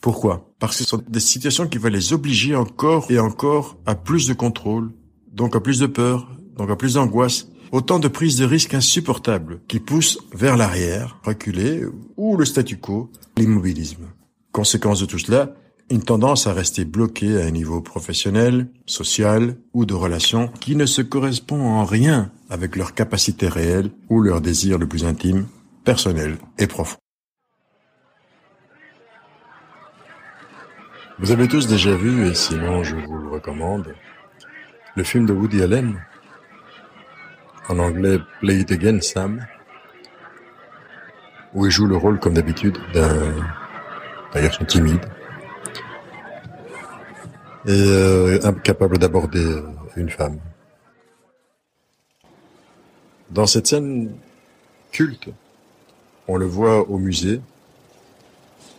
Pourquoi? 0.00 0.48
Parce 0.60 0.76
que 0.76 0.84
ce 0.84 0.90
sont 0.90 1.02
des 1.08 1.20
situations 1.20 1.66
qui 1.66 1.78
vont 1.78 1.88
les 1.88 2.12
obliger 2.12 2.54
encore 2.54 3.10
et 3.10 3.18
encore 3.18 3.76
à 3.84 3.96
plus 3.96 4.28
de 4.28 4.34
contrôle, 4.34 4.92
donc 5.32 5.56
à 5.56 5.60
plus 5.60 5.80
de 5.80 5.86
peur, 5.86 6.30
donc 6.56 6.70
à 6.70 6.76
plus 6.76 6.94
d'angoisse, 6.94 7.48
Autant 7.72 7.98
de 7.98 8.08
prises 8.08 8.36
de 8.36 8.44
risques 8.44 8.74
insupportables 8.74 9.60
qui 9.66 9.80
poussent 9.80 10.18
vers 10.32 10.56
l'arrière, 10.56 11.18
reculer, 11.24 11.82
ou 12.16 12.36
le 12.36 12.44
statu 12.44 12.76
quo, 12.76 13.10
l'immobilisme. 13.36 14.06
Conséquence 14.52 15.00
de 15.00 15.06
tout 15.06 15.18
cela, 15.18 15.54
une 15.90 16.02
tendance 16.02 16.46
à 16.46 16.52
rester 16.52 16.84
bloqué 16.84 17.40
à 17.40 17.46
un 17.46 17.50
niveau 17.50 17.80
professionnel, 17.80 18.68
social 18.86 19.56
ou 19.72 19.84
de 19.84 19.94
relations 19.94 20.48
qui 20.60 20.76
ne 20.76 20.86
se 20.86 21.02
correspond 21.02 21.60
en 21.60 21.84
rien 21.84 22.30
avec 22.50 22.76
leur 22.76 22.94
capacité 22.94 23.48
réelle 23.48 23.90
ou 24.08 24.20
leur 24.20 24.40
désir 24.40 24.78
le 24.78 24.86
plus 24.86 25.04
intime, 25.04 25.46
personnel 25.84 26.38
et 26.58 26.66
profond. 26.66 26.98
Vous 31.18 31.30
avez 31.30 31.48
tous 31.48 31.66
déjà 31.66 31.96
vu, 31.96 32.26
et 32.28 32.34
sinon 32.34 32.84
je 32.84 32.94
vous 32.94 33.18
le 33.18 33.28
recommande, 33.28 33.94
le 34.96 35.04
film 35.04 35.24
de 35.24 35.32
Woody 35.32 35.62
Allen, 35.62 35.98
en 37.68 37.78
anglais 37.78 38.18
Play 38.40 38.60
It 38.60 38.72
Again 38.72 39.00
Sam, 39.00 39.46
où 41.54 41.66
il 41.66 41.70
joue 41.70 41.86
le 41.86 41.96
rôle, 41.96 42.18
comme 42.18 42.34
d'habitude, 42.34 42.78
d'un 42.92 44.40
garçon 44.40 44.64
timide 44.64 45.00
et 47.66 47.72
euh, 47.72 48.38
incapable 48.44 48.98
d'aborder 48.98 49.44
euh, 49.44 49.62
une 49.96 50.08
femme. 50.08 50.38
Dans 53.30 53.46
cette 53.46 53.66
scène 53.66 54.12
culte, 54.92 55.30
on 56.28 56.36
le 56.36 56.46
voit 56.46 56.88
au 56.88 56.98
musée 56.98 57.40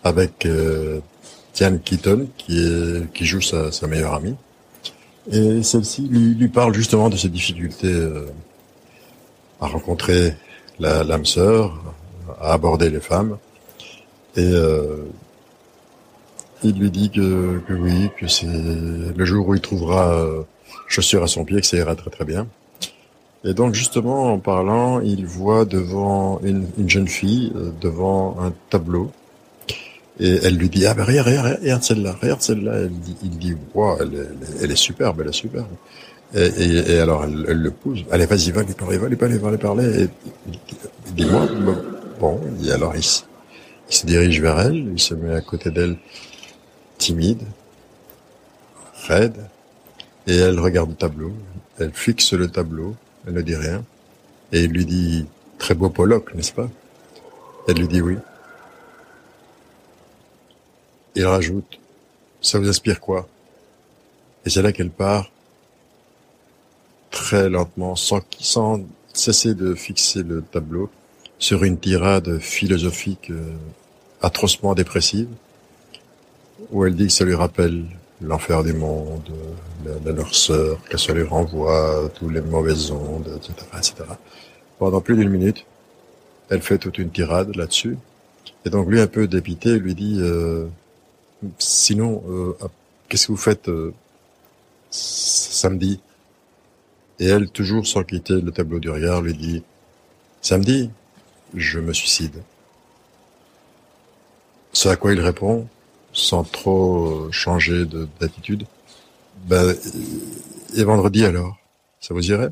avec 0.04 0.46
euh, 0.46 1.02
Diane 1.54 1.80
Keaton 1.80 2.30
qui, 2.38 2.60
est, 2.60 3.12
qui 3.14 3.26
joue 3.26 3.42
sa, 3.42 3.72
sa 3.72 3.88
meilleure 3.88 4.14
amie. 4.14 4.36
Et 5.30 5.62
celle-ci 5.64 6.08
lui, 6.08 6.34
lui, 6.36 6.48
parle 6.48 6.74
justement 6.74 7.10
de 7.10 7.18
ses 7.18 7.28
difficultés 7.28 7.92
euh, 7.92 8.28
à 9.62 9.68
rencontrer 9.68 10.34
l'âme 10.80 11.26
sœur, 11.26 11.74
à 12.40 12.54
aborder 12.54 12.90
les 12.90 13.00
femmes. 13.00 13.38
Et 14.36 14.42
euh, 14.42 15.06
il 16.64 16.78
lui 16.80 16.92
dit 16.92 17.10
que, 17.10 17.60
que, 17.68 17.74
oui, 17.74 18.10
que 18.18 18.28
c'est 18.28 18.48
le 18.48 19.26
jour 19.26 19.48
où 19.48 19.56
il 19.56 19.62
trouvera 19.62 20.14
euh, 20.14 20.44
chaussure 20.88 21.24
à 21.24 21.28
son 21.28 21.46
pied, 21.46 21.60
que 21.60 21.66
ça 21.66 21.78
ira 21.78 21.96
très 21.96 22.10
très 22.10 22.26
bien. 22.26 22.48
Et 23.44 23.54
donc 23.54 23.74
justement, 23.74 24.34
en 24.34 24.40
parlant, 24.40 25.00
il 25.00 25.26
voit 25.26 25.66
devant 25.66 26.40
une, 26.44 26.68
une 26.78 26.90
jeune 26.90 27.08
fille, 27.08 27.52
euh, 27.56 27.72
devant 27.82 28.38
un 28.40 28.54
tableau, 28.70 29.12
et 30.20 30.40
elle 30.44 30.56
lui 30.56 30.70
dit 30.70 30.86
ah 30.86 30.94
ben 30.94 31.04
regarde, 31.04 31.28
regarde, 31.28 31.60
regarde 31.62 31.84
celle-là, 31.84 32.16
regarde 32.22 32.42
celle-là. 32.42 32.74
Elle 32.80 33.00
dit, 33.00 33.16
il 33.24 33.38
dit 33.38 33.56
waouh, 33.74 33.98
elle, 34.02 34.14
elle, 34.14 34.64
elle, 34.64 34.72
est 34.72 34.76
superbe, 34.76 35.22
elle 35.22 35.30
est 35.30 35.34
superbe. 35.34 35.68
Et, 36.34 36.46
et, 36.46 36.92
et 36.92 37.00
alors 37.00 37.24
elle, 37.24 37.46
elle, 37.48 37.62
le 37.62 37.72
pousse. 37.72 38.00
Allez, 38.12 38.26
vas-y, 38.26 38.52
va 38.52 38.64
lui 38.64 38.74
parler, 38.74 38.98
va 38.98 39.08
lui 39.08 39.16
parler, 39.16 39.38
va 39.38 39.52
lui 39.52 39.58
parler. 39.58 40.04
Et 40.04 40.10
dis-moi, 41.16 41.48
bon. 42.20 42.42
Et 42.64 42.72
alors 42.72 42.96
il, 42.96 43.02
il 43.02 43.96
se 43.96 44.06
dirige 44.06 44.42
vers 44.42 44.60
elle, 44.60 44.76
il 44.76 45.00
se 45.00 45.14
met 45.14 45.34
à 45.34 45.42
côté 45.42 45.72
d'elle, 45.72 45.98
timide, 46.98 47.44
raide, 49.08 49.38
et 50.26 50.36
elle 50.36 50.60
regarde 50.60 50.90
le 50.90 50.96
tableau. 50.96 51.32
Elle 51.80 51.92
fixe 51.94 52.34
le 52.34 52.50
tableau, 52.50 52.96
elle 53.28 53.36
ne 53.36 53.42
dit 53.42 53.56
rien, 53.56 53.84
et 54.52 54.64
il 54.64 54.72
lui 54.72 54.86
dit 54.86 55.28
très 55.60 55.76
beau 55.76 55.90
Pollock, 55.90 56.34
n'est-ce 56.34 56.54
pas? 56.54 56.70
Elle 57.68 57.78
lui 57.78 57.88
dit 57.88 58.02
oui. 58.02 58.16
Il 61.18 61.26
rajoute, 61.26 61.80
ça 62.42 62.60
vous 62.60 62.70
inspire 62.70 63.00
quoi? 63.00 63.28
Et 64.46 64.52
c'est 64.52 64.62
là 64.62 64.72
qu'elle 64.72 64.92
part, 64.92 65.32
très 67.10 67.50
lentement, 67.50 67.96
sans, 67.96 68.22
sans 68.40 68.82
cesser 69.14 69.56
de 69.56 69.74
fixer 69.74 70.22
le 70.22 70.44
tableau, 70.44 70.92
sur 71.40 71.64
une 71.64 71.80
tirade 71.80 72.38
philosophique 72.38 73.32
euh, 73.32 73.56
atrocement 74.22 74.76
dépressive, 74.76 75.30
où 76.70 76.86
elle 76.86 76.96
dit 76.96 77.08
que 77.08 77.14
ça 77.14 77.26
lui 77.26 77.34
rappelle 77.34 77.86
l'enfer 78.22 78.64
du 78.64 78.74
monde, 78.74 79.32
la, 80.06 80.12
leur 80.12 80.36
sœur, 80.36 80.78
que 80.84 81.00
ça 81.00 81.16
lui 81.16 81.24
renvoie 81.24 82.12
tous 82.14 82.30
les 82.30 82.42
mauvaises 82.42 82.92
ondes, 82.92 83.28
etc., 83.38 83.54
etc. 83.76 83.96
Pendant 84.78 85.02
plus 85.02 85.16
d'une 85.16 85.30
minute, 85.30 85.66
elle 86.52 86.62
fait 86.62 86.78
toute 86.78 87.00
une 87.00 87.10
tirade 87.10 87.56
là-dessus. 87.56 87.98
Et 88.66 88.70
donc 88.70 88.88
lui, 88.88 89.02
un 89.02 89.08
peu 89.08 89.28
dépité, 89.28 89.80
lui 89.80 89.96
dit 89.96 90.20
euh, 90.22 90.68
Sinon, 91.60 92.24
euh, 92.28 92.58
qu'est-ce 93.08 93.28
que 93.28 93.32
vous 93.32 93.38
faites 93.38 93.70
euh, 93.70 93.94
samedi? 94.90 96.00
Et 97.20 97.26
elle, 97.26 97.50
toujours 97.50 97.88
sans 97.88 98.04
quitter 98.04 98.42
le 98.42 98.52
tableau 98.52 98.80
du 98.80 98.90
regard, 98.90 99.22
lui 99.22 99.34
dit 99.34 99.64
Samedi, 100.42 100.90
je 101.54 101.80
me 101.80 101.94
suicide. 101.94 102.44
Ce 104.74 104.90
à 104.90 104.96
quoi 104.96 105.14
il 105.14 105.20
répond, 105.20 105.68
sans 106.14 106.44
trop 106.44 107.32
changer 107.32 107.86
d'attitude, 108.20 108.66
ben, 109.46 109.76
et 110.76 110.84
vendredi 110.84 111.26
alors, 111.26 111.58
ça 112.00 112.14
vous 112.14 112.32
irait? 112.32 112.52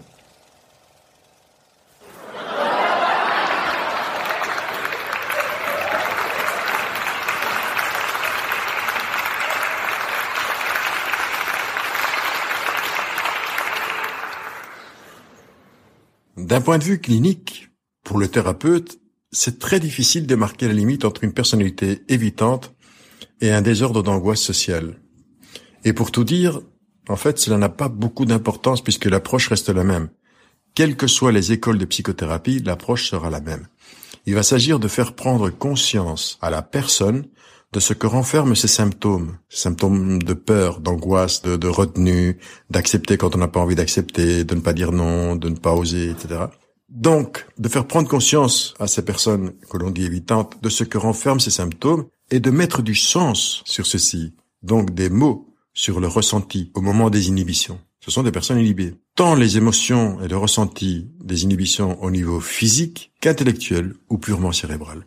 D'un 16.56 16.62
point 16.62 16.78
de 16.78 16.86
vue 16.86 17.02
clinique, 17.02 17.70
pour 18.06 18.18
le 18.18 18.30
thérapeute, 18.30 18.98
c'est 19.30 19.60
très 19.60 19.82
difficile 19.82 20.26
de 20.26 20.36
marquer 20.36 20.70
la 20.70 20.74
limite 20.74 21.04
entre 21.04 21.26
une 21.26 21.34
personnalité 21.34 22.04
évitante 22.08 22.74
et 23.42 23.52
un 23.52 23.62
désordre 23.62 24.02
d'angoisse 24.02 24.40
sociale. 24.40 25.02
Et 25.84 25.92
pour 25.92 26.12
tout 26.12 26.24
dire, 26.24 26.62
en 27.10 27.18
fait, 27.18 27.40
cela 27.40 27.58
n'a 27.58 27.68
pas 27.68 27.90
beaucoup 27.90 28.24
d'importance 28.24 28.82
puisque 28.82 29.04
l'approche 29.04 29.50
reste 29.50 29.68
la 29.68 29.84
même. 29.84 30.08
Quelles 30.76 30.96
que 30.96 31.08
soient 31.08 31.34
les 31.34 31.52
écoles 31.52 31.78
de 31.78 31.84
psychothérapie, 31.84 32.60
l'approche 32.60 33.10
sera 33.10 33.30
la 33.30 33.42
même. 33.42 33.68
Il 34.26 34.34
va 34.34 34.42
s'agir 34.42 34.80
de 34.80 34.88
faire 34.88 35.14
prendre 35.14 35.50
conscience 35.50 36.38
à 36.42 36.50
la 36.50 36.62
personne 36.62 37.26
de 37.76 37.82
ce 37.82 37.94
que 37.94 38.08
renferment 38.08 38.56
ces 38.56 38.70
symptômes, 38.70 39.38
symptômes 39.50 40.24
de 40.24 40.34
peur, 40.34 40.80
d'angoisse, 40.80 41.42
de, 41.42 41.58
de 41.58 41.68
retenue, 41.68 42.38
d'accepter 42.70 43.18
quand 43.18 43.36
on 43.36 43.38
n'a 43.38 43.50
pas 43.50 43.60
envie 43.60 43.76
d'accepter, 43.76 44.46
de 44.46 44.56
ne 44.56 44.62
pas 44.62 44.72
dire 44.72 44.94
non, 44.94 45.36
de 45.36 45.50
ne 45.50 45.58
pas 45.58 45.74
oser, 45.74 46.10
etc. 46.10 46.46
Donc, 46.88 47.46
de 47.58 47.68
faire 47.68 47.86
prendre 47.86 48.08
conscience 48.08 48.76
à 48.80 48.88
ces 48.88 49.04
personnes 49.04 49.52
que 49.70 49.78
l'on 49.78 49.92
dit 49.92 50.06
évitantes 50.06 50.56
de 50.62 50.70
ce 50.70 50.86
que 50.86 50.98
renferment 50.98 51.42
ces 51.42 51.52
symptômes 51.52 52.06
et 52.32 52.40
de 52.40 52.50
mettre 52.50 52.82
du 52.82 52.96
sens 52.96 53.62
sur 53.66 53.86
ceci, 53.86 54.34
donc 54.64 54.94
des 54.94 55.10
mots 55.10 55.54
sur 55.74 56.00
le 56.00 56.08
ressenti 56.08 56.72
au 56.76 56.82
moment 56.82 57.10
des 57.10 57.28
inhibitions. 57.28 57.82
Ce 58.00 58.10
sont 58.10 58.24
des 58.24 58.32
personnes 58.32 58.60
inhibées. 58.60 58.94
Tant 59.16 59.36
les 59.36 59.58
émotions 59.58 60.22
et 60.22 60.30
le 60.30 60.38
ressenti 60.38 61.10
des 61.22 61.44
inhibitions 61.44 62.02
au 62.02 62.10
niveau 62.10 62.40
physique 62.40 63.12
qu'intellectuel 63.20 63.96
ou 64.10 64.18
purement 64.18 64.54
cérébral. 64.54 65.06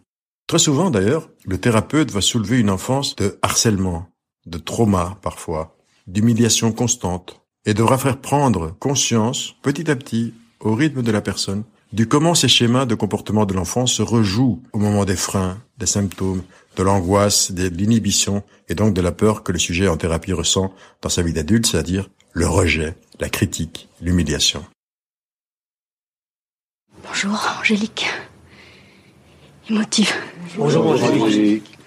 Très 0.49 0.59
souvent, 0.59 0.89
d'ailleurs, 0.89 1.29
le 1.45 1.59
thérapeute 1.59 2.11
va 2.11 2.23
soulever 2.23 2.59
une 2.59 2.71
enfance 2.71 3.15
de 3.17 3.39
harcèlement, 3.43 4.09
de 4.47 4.57
trauma 4.57 5.19
parfois, 5.21 5.77
d'humiliation 6.07 6.73
constante, 6.73 7.43
et 7.67 7.75
devra 7.75 7.99
faire 7.99 8.19
prendre 8.19 8.75
conscience, 8.79 9.55
petit 9.61 9.91
à 9.91 9.95
petit, 9.95 10.33
au 10.61 10.75
rythme 10.75 11.03
de 11.03 11.13
la 11.13 11.21
personne, 11.21 11.65
du 11.93 12.09
comment 12.09 12.35
ces 12.35 12.49
schémas 12.49 12.87
de 12.87 12.95
comportement 12.95 13.45
de 13.45 13.53
l'enfant 13.53 13.87
se 13.87 14.01
rejouent 14.01 14.63
au 14.73 14.79
moment 14.79 15.05
des 15.05 15.17
freins, 15.17 15.59
des 15.77 15.85
symptômes, 15.85 16.43
de 16.77 16.83
l'angoisse, 16.83 17.53
de 17.53 17.69
l'inhibition, 17.69 18.43
et 18.71 18.75
donc 18.75 18.95
de 18.95 19.03
la 19.03 19.13
peur 19.13 19.43
que 19.43 19.53
le 19.53 19.59
sujet 19.59 19.87
en 19.87 19.99
thérapie 19.99 20.33
ressent 20.33 20.73
dans 21.03 21.11
sa 21.11 21.21
vie 21.21 21.35
d'adulte, 21.35 21.67
c'est-à-dire 21.67 22.09
le 22.33 22.49
rejet, 22.49 22.97
la 23.21 23.29
critique, 23.29 23.91
l'humiliation. 24.01 24.65
Bonjour, 27.05 27.39
Angélique. 27.61 28.07
Émotive. 29.69 30.15
Bonjour, 30.57 30.87
Angélique. 30.87 31.79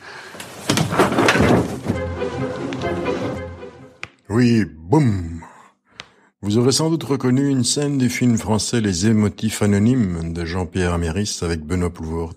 Oui, 4.30 4.66
boum 4.66 5.42
Vous 6.42 6.58
aurez 6.58 6.72
sans 6.72 6.90
doute 6.90 7.04
reconnu 7.04 7.50
une 7.50 7.64
scène 7.64 7.98
du 7.98 8.10
film 8.10 8.38
français 8.38 8.82
Les 8.82 9.08
émotifs 9.08 9.62
anonymes 9.62 10.34
de 10.34 10.46
Jean-Pierre 10.46 10.94
Améris 10.94 11.40
avec 11.42 11.62
Benoît 11.62 11.90
Plouvoort. 11.90 12.36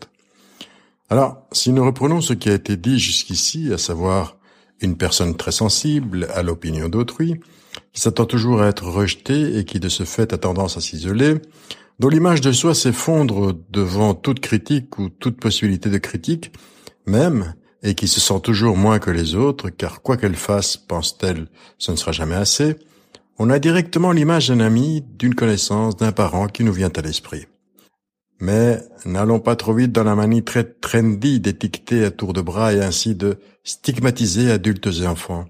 Alors, 1.10 1.46
si 1.52 1.72
nous 1.72 1.84
reprenons 1.84 2.20
ce 2.20 2.32
qui 2.32 2.48
a 2.48 2.54
été 2.54 2.76
dit 2.76 2.98
jusqu'ici, 2.98 3.72
à 3.72 3.78
savoir 3.78 4.36
une 4.80 4.96
personne 4.96 5.36
très 5.36 5.52
sensible 5.52 6.28
à 6.34 6.42
l'opinion 6.42 6.88
d'autrui, 6.88 7.40
qui 7.92 8.00
s'attend 8.00 8.26
toujours 8.26 8.62
à 8.62 8.68
être 8.68 8.84
rejetée 8.84 9.58
et 9.58 9.64
qui 9.64 9.80
de 9.80 9.88
ce 9.88 10.04
fait 10.04 10.32
a 10.32 10.38
tendance 10.38 10.76
à 10.76 10.80
s'isoler, 10.80 11.36
dont 11.98 12.08
l'image 12.08 12.40
de 12.40 12.52
soi 12.52 12.74
s'effondre 12.74 13.54
devant 13.70 14.14
toute 14.14 14.40
critique 14.40 14.98
ou 14.98 15.08
toute 15.08 15.38
possibilité 15.38 15.90
de 15.90 15.98
critique, 15.98 16.52
même, 17.06 17.54
et 17.82 17.94
qui 17.94 18.08
se 18.08 18.20
sent 18.20 18.40
toujours 18.42 18.76
moins 18.76 18.98
que 18.98 19.10
les 19.10 19.34
autres, 19.34 19.68
car 19.68 20.02
quoi 20.02 20.16
qu'elle 20.16 20.36
fasse, 20.36 20.76
pense-t-elle, 20.76 21.48
ce 21.78 21.92
ne 21.92 21.96
sera 21.96 22.12
jamais 22.12 22.34
assez, 22.34 22.76
On 23.38 23.50
a 23.50 23.58
directement 23.58 24.12
l'image 24.12 24.48
d'un 24.48 24.60
ami, 24.60 25.04
d'une 25.18 25.34
connaissance, 25.34 25.96
d'un 25.96 26.12
parent 26.12 26.46
qui 26.46 26.62
nous 26.62 26.72
vient 26.72 26.92
à 26.94 27.00
l'esprit. 27.02 27.46
Mais 28.40 28.80
n'allons 29.04 29.40
pas 29.40 29.56
trop 29.56 29.74
vite 29.74 29.90
dans 29.90 30.04
la 30.04 30.14
manie 30.14 30.44
très 30.44 30.64
trendy 30.64 31.40
d'étiqueter 31.40 32.04
à 32.04 32.10
tour 32.10 32.32
de 32.32 32.40
bras 32.40 32.72
et 32.72 32.80
ainsi 32.80 33.14
de 33.14 33.38
stigmatiser 33.64 34.50
adultes 34.50 34.88
et 35.00 35.06
enfants. 35.06 35.46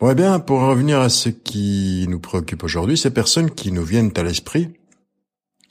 Bon, 0.00 0.10
eh 0.10 0.14
bien, 0.14 0.40
pour 0.40 0.60
revenir 0.60 1.00
à 1.00 1.08
ce 1.08 1.28
qui 1.28 2.06
nous 2.08 2.20
préoccupe 2.20 2.64
aujourd'hui, 2.64 2.96
ces 2.96 3.10
personnes 3.10 3.50
qui 3.50 3.70
nous 3.70 3.84
viennent 3.84 4.12
à 4.16 4.22
l'esprit 4.22 4.70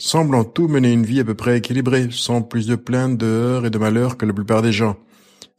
semblent 0.01 0.35
en 0.35 0.43
tout 0.43 0.67
mener 0.67 0.91
une 0.91 1.05
vie 1.05 1.19
à 1.19 1.23
peu 1.23 1.35
près 1.35 1.57
équilibrée, 1.57 2.07
sans 2.11 2.41
plus 2.41 2.67
de 2.67 2.75
plaintes, 2.75 3.17
de 3.17 3.25
heurts 3.25 3.65
et 3.65 3.69
de 3.69 3.77
malheurs 3.77 4.17
que 4.17 4.25
la 4.25 4.33
plupart 4.33 4.61
des 4.61 4.73
gens. 4.73 4.97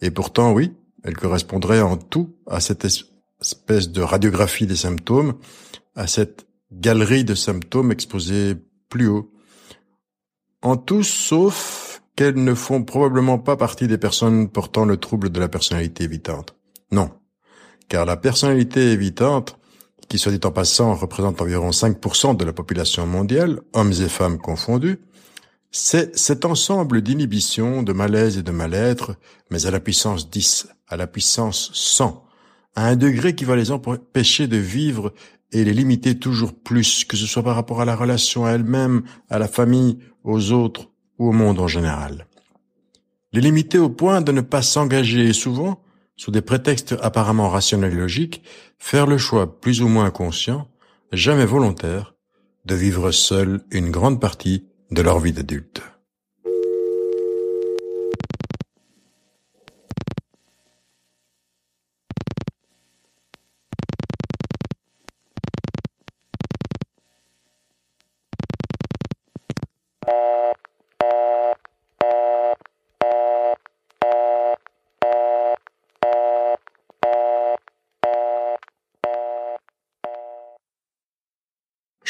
Et 0.00 0.10
pourtant, 0.10 0.52
oui, 0.52 0.72
elles 1.04 1.16
correspondraient 1.16 1.80
en 1.80 1.96
tout 1.96 2.34
à 2.46 2.60
cette 2.60 2.84
espèce 2.84 3.90
de 3.90 4.02
radiographie 4.02 4.66
des 4.66 4.76
symptômes, 4.76 5.34
à 5.94 6.06
cette 6.06 6.46
galerie 6.72 7.24
de 7.24 7.34
symptômes 7.34 7.92
exposés 7.92 8.56
plus 8.88 9.08
haut 9.08 9.32
en 10.62 10.76
tous 10.76 11.04
sauf 11.04 12.02
qu'elles 12.16 12.42
ne 12.42 12.54
font 12.54 12.84
probablement 12.84 13.38
pas 13.38 13.56
partie 13.56 13.88
des 13.88 13.98
personnes 13.98 14.48
portant 14.48 14.84
le 14.84 14.96
trouble 14.96 15.30
de 15.30 15.40
la 15.40 15.48
personnalité 15.48 16.04
évitante. 16.04 16.54
Non, 16.92 17.10
car 17.88 18.06
la 18.06 18.16
personnalité 18.16 18.92
évitante, 18.92 19.58
qui 20.08 20.18
soit 20.18 20.32
dit 20.32 20.46
en 20.46 20.50
passant 20.50 20.94
représente 20.94 21.40
environ 21.40 21.70
5% 21.70 22.36
de 22.36 22.44
la 22.44 22.52
population 22.52 23.06
mondiale, 23.06 23.60
hommes 23.72 23.92
et 23.92 24.08
femmes 24.08 24.38
confondus, 24.38 24.98
c'est 25.70 26.16
cet 26.18 26.44
ensemble 26.44 27.00
d'inhibitions, 27.00 27.82
de 27.82 27.94
malaise 27.94 28.36
et 28.36 28.42
de 28.42 28.52
mal-être, 28.52 29.16
mais 29.50 29.66
à 29.66 29.70
la 29.70 29.80
puissance 29.80 30.28
10, 30.28 30.68
à 30.86 30.96
la 30.98 31.06
puissance 31.06 31.70
100, 31.72 32.24
à 32.76 32.86
un 32.88 32.96
degré 32.96 33.34
qui 33.34 33.46
va 33.46 33.56
les 33.56 33.70
empêcher 33.70 34.46
de 34.46 34.58
vivre 34.58 35.14
et 35.50 35.64
les 35.64 35.72
limiter 35.72 36.18
toujours 36.18 36.52
plus, 36.52 37.04
que 37.04 37.16
ce 37.16 37.26
soit 37.26 37.42
par 37.42 37.54
rapport 37.54 37.80
à 37.80 37.86
la 37.86 37.96
relation 37.96 38.44
à 38.44 38.50
elle-même, 38.50 39.02
à 39.30 39.38
la 39.38 39.48
famille, 39.48 39.98
aux 40.24 40.52
autres 40.52 40.90
ou 41.18 41.28
au 41.28 41.32
monde 41.32 41.58
en 41.58 41.68
général. 41.68 42.26
Les 43.32 43.40
limiter 43.40 43.78
au 43.78 43.88
point 43.88 44.20
de 44.20 44.32
ne 44.32 44.42
pas 44.42 44.60
s'engager 44.60 45.24
et 45.24 45.32
souvent, 45.32 45.82
sous 46.16 46.30
des 46.30 46.42
prétextes 46.42 46.94
apparemment 47.00 47.48
rationnels 47.48 47.94
et 47.94 47.96
logiques, 47.96 48.42
faire 48.82 49.06
le 49.06 49.16
choix 49.16 49.60
plus 49.60 49.80
ou 49.80 49.86
moins 49.86 50.10
conscient, 50.10 50.68
jamais 51.12 51.46
volontaire, 51.46 52.14
de 52.64 52.74
vivre 52.74 53.12
seul 53.12 53.60
une 53.70 53.90
grande 53.90 54.20
partie 54.20 54.66
de 54.90 55.00
leur 55.00 55.20
vie 55.20 55.32
d'adulte. 55.32 55.82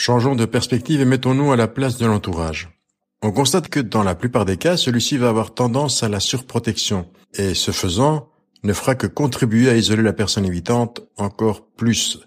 Changeons 0.04 0.34
de 0.34 0.46
perspective 0.46 1.00
et 1.00 1.04
mettons-nous 1.04 1.52
à 1.52 1.56
la 1.56 1.68
place 1.68 1.96
de 1.96 2.06
l'entourage. 2.06 2.76
On 3.22 3.30
constate 3.30 3.68
que 3.68 3.78
dans 3.78 4.02
la 4.02 4.16
plupart 4.16 4.44
des 4.44 4.56
cas, 4.56 4.76
celui-ci 4.76 5.16
va 5.16 5.28
avoir 5.28 5.54
tendance 5.54 6.02
à 6.02 6.08
la 6.08 6.18
surprotection 6.18 7.08
et 7.34 7.54
ce 7.54 7.70
faisant, 7.70 8.28
ne 8.64 8.72
fera 8.72 8.96
que 8.96 9.06
contribuer 9.06 9.70
à 9.70 9.76
isoler 9.76 10.02
la 10.02 10.12
personne 10.12 10.44
évitante 10.44 11.02
encore 11.18 11.68
plus 11.76 12.18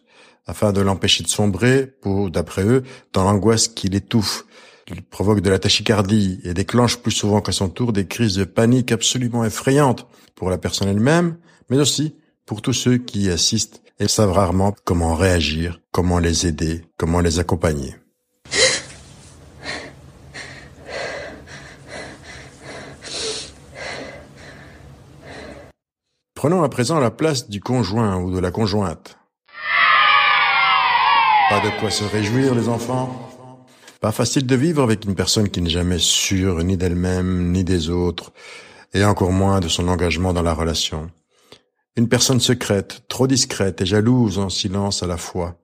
afin 0.47 0.71
de 0.71 0.79
l'empêcher 0.79 1.25
de 1.25 1.27
sombrer 1.27 1.85
pour, 1.85 2.31
d'après 2.31 2.63
eux, 2.63 2.83
dans 3.11 3.25
l'angoisse 3.25 3.67
qui 3.67 3.89
l'étouffe. 3.89 4.45
Il 4.88 5.01
provoque 5.01 5.41
de 5.41 5.49
la 5.49 5.59
tachycardie 5.59 6.39
et 6.45 6.53
déclenche 6.53 6.99
plus 6.99 7.11
souvent 7.11 7.41
qu'à 7.41 7.51
son 7.51 7.67
tour 7.67 7.91
des 7.91 8.07
crises 8.07 8.35
de 8.35 8.45
panique 8.45 8.93
absolument 8.93 9.43
effrayantes 9.43 10.07
pour 10.35 10.49
la 10.49 10.57
personne 10.57 10.88
elle-même, 10.88 11.35
mais 11.69 11.77
aussi 11.77 12.15
pour 12.45 12.62
tous 12.62 12.73
ceux 12.73 12.97
qui 12.97 13.23
y 13.23 13.29
assistent 13.29 13.81
et 13.99 14.08
savent 14.08 14.31
rarement 14.31 14.75
comment 14.84 15.15
réagir, 15.15 15.79
comment 15.91 16.19
les 16.19 16.45
aider, 16.45 16.86
comment 16.97 17.21
les 17.21 17.39
accompagner. 17.39 17.95
Prenons 26.36 26.62
à 26.62 26.69
présent 26.69 26.99
la 26.99 27.10
place 27.10 27.49
du 27.49 27.60
conjoint 27.60 28.17
ou 28.17 28.31
de 28.31 28.39
la 28.39 28.51
conjointe. 28.51 29.17
Pas 31.49 31.60
de 31.60 31.79
quoi 31.79 31.89
se 31.89 32.03
réjouir, 32.03 32.53
les 32.53 32.69
enfants. 32.69 33.31
Pas 33.99 34.12
facile 34.12 34.45
de 34.45 34.55
vivre 34.55 34.84
avec 34.84 35.05
une 35.05 35.15
personne 35.15 35.49
qui 35.49 35.62
n'est 35.62 35.69
jamais 35.69 35.97
sûre 35.97 36.63
ni 36.63 36.77
d'elle-même, 36.77 37.51
ni 37.51 37.63
des 37.63 37.89
autres, 37.89 38.34
et 38.93 39.03
encore 39.03 39.31
moins 39.31 39.60
de 39.60 39.67
son 39.67 39.88
engagement 39.88 40.34
dans 40.34 40.43
la 40.43 40.53
relation. 40.53 41.10
Une 41.97 42.10
personne 42.10 42.41
secrète, 42.41 43.03
trop 43.08 43.25
discrète 43.25 43.79
et 43.79 43.86
jalouse 43.86 44.38
en 44.38 44.49
silence 44.49 45.01
à 45.01 45.08
la 45.08 45.15
fois, 45.15 45.58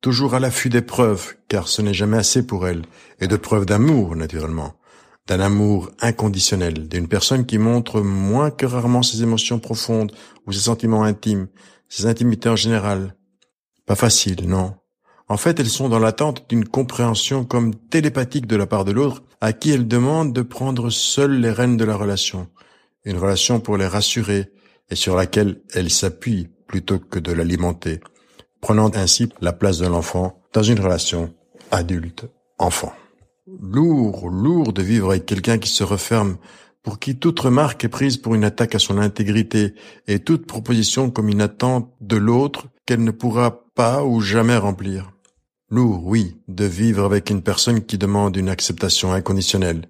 toujours 0.00 0.34
à 0.34 0.40
l'affût 0.40 0.68
des 0.68 0.80
preuves, 0.80 1.34
car 1.48 1.66
ce 1.66 1.82
n'est 1.82 1.92
jamais 1.92 2.18
assez 2.18 2.46
pour 2.46 2.68
elle, 2.68 2.82
et 3.18 3.26
de 3.26 3.36
preuves 3.36 3.66
d'amour, 3.66 4.14
naturellement, 4.14 4.74
d'un 5.26 5.40
amour 5.40 5.90
inconditionnel, 6.00 6.88
d'une 6.88 7.08
personne 7.08 7.46
qui 7.46 7.58
montre 7.58 8.00
moins 8.00 8.52
que 8.52 8.64
rarement 8.64 9.02
ses 9.02 9.24
émotions 9.24 9.58
profondes 9.58 10.12
ou 10.46 10.52
ses 10.52 10.60
sentiments 10.60 11.02
intimes, 11.02 11.48
ses 11.88 12.06
intimités 12.06 12.48
en 12.48 12.56
général. 12.56 13.16
Pas 13.84 13.96
facile, 13.96 14.48
non? 14.48 14.74
En 15.28 15.36
fait, 15.36 15.58
elles 15.58 15.68
sont 15.68 15.88
dans 15.88 15.98
l'attente 15.98 16.44
d'une 16.48 16.64
compréhension 16.64 17.44
comme 17.44 17.74
télépathique 17.74 18.46
de 18.46 18.56
la 18.56 18.66
part 18.66 18.84
de 18.84 18.92
l'autre, 18.92 19.24
à 19.40 19.52
qui 19.52 19.72
elles 19.72 19.88
demandent 19.88 20.32
de 20.32 20.42
prendre 20.42 20.90
seules 20.90 21.40
les 21.40 21.50
rênes 21.50 21.76
de 21.76 21.84
la 21.84 21.96
relation. 21.96 22.48
Une 23.04 23.18
relation 23.18 23.58
pour 23.58 23.76
les 23.76 23.86
rassurer, 23.88 24.52
et 24.92 24.94
sur 24.94 25.16
laquelle 25.16 25.62
elle 25.72 25.88
s'appuie 25.88 26.48
plutôt 26.66 26.98
que 26.98 27.18
de 27.18 27.32
l'alimenter, 27.32 28.00
prenant 28.60 28.90
ainsi 28.94 29.30
la 29.40 29.54
place 29.54 29.78
de 29.78 29.86
l'enfant 29.86 30.42
dans 30.52 30.62
une 30.62 30.78
relation 30.78 31.32
adulte-enfant. 31.70 32.92
Lourd, 33.62 34.28
lourd 34.28 34.74
de 34.74 34.82
vivre 34.82 35.08
avec 35.08 35.24
quelqu'un 35.24 35.56
qui 35.56 35.70
se 35.70 35.82
referme, 35.82 36.36
pour 36.82 36.98
qui 36.98 37.16
toute 37.16 37.40
remarque 37.40 37.84
est 37.84 37.88
prise 37.88 38.18
pour 38.18 38.34
une 38.34 38.44
attaque 38.44 38.74
à 38.74 38.78
son 38.78 38.98
intégrité 38.98 39.72
et 40.08 40.18
toute 40.18 40.46
proposition 40.46 41.10
comme 41.10 41.30
une 41.30 41.40
attente 41.40 41.90
de 42.02 42.16
l'autre 42.16 42.66
qu'elle 42.84 43.02
ne 43.02 43.12
pourra 43.12 43.64
pas 43.74 44.04
ou 44.04 44.20
jamais 44.20 44.58
remplir. 44.58 45.10
Lourd, 45.70 46.02
oui, 46.04 46.36
de 46.48 46.66
vivre 46.66 47.04
avec 47.04 47.30
une 47.30 47.42
personne 47.42 47.82
qui 47.82 47.96
demande 47.96 48.36
une 48.36 48.50
acceptation 48.50 49.10
inconditionnelle, 49.14 49.88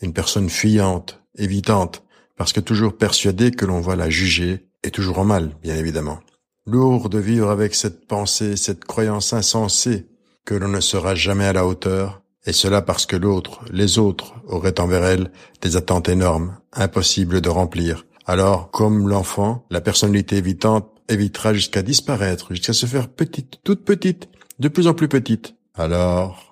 une 0.00 0.12
personne 0.12 0.48
fuyante, 0.48 1.20
évitante, 1.36 2.04
parce 2.38 2.52
que 2.52 2.60
toujours 2.60 2.96
persuadé 2.96 3.50
que 3.50 3.66
l'on 3.66 3.80
va 3.80 3.96
la 3.96 4.08
juger, 4.08 4.68
et 4.84 4.90
toujours 4.90 5.18
en 5.18 5.24
mal, 5.24 5.56
bien 5.62 5.74
évidemment. 5.76 6.20
Lourd 6.66 7.08
de 7.08 7.18
vivre 7.18 7.50
avec 7.50 7.74
cette 7.74 8.06
pensée, 8.06 8.56
cette 8.56 8.84
croyance 8.84 9.32
insensée 9.32 10.06
que 10.44 10.54
l'on 10.54 10.68
ne 10.68 10.80
sera 10.80 11.14
jamais 11.14 11.46
à 11.46 11.52
la 11.52 11.66
hauteur, 11.66 12.22
et 12.46 12.52
cela 12.52 12.80
parce 12.80 13.04
que 13.04 13.16
l'autre, 13.16 13.60
les 13.70 13.98
autres, 13.98 14.34
auraient 14.46 14.80
envers 14.80 15.04
elle 15.04 15.30
des 15.60 15.76
attentes 15.76 16.08
énormes, 16.08 16.56
impossibles 16.72 17.40
de 17.40 17.48
remplir. 17.48 18.06
Alors, 18.24 18.70
comme 18.70 19.08
l'enfant, 19.08 19.66
la 19.70 19.80
personnalité 19.80 20.36
évitante 20.36 20.88
évitera 21.08 21.52
jusqu'à 21.52 21.82
disparaître, 21.82 22.54
jusqu'à 22.54 22.72
se 22.72 22.86
faire 22.86 23.08
petite, 23.08 23.60
toute 23.64 23.84
petite, 23.84 24.28
de 24.58 24.68
plus 24.68 24.86
en 24.86 24.94
plus 24.94 25.08
petite. 25.08 25.54
Alors, 25.74 26.47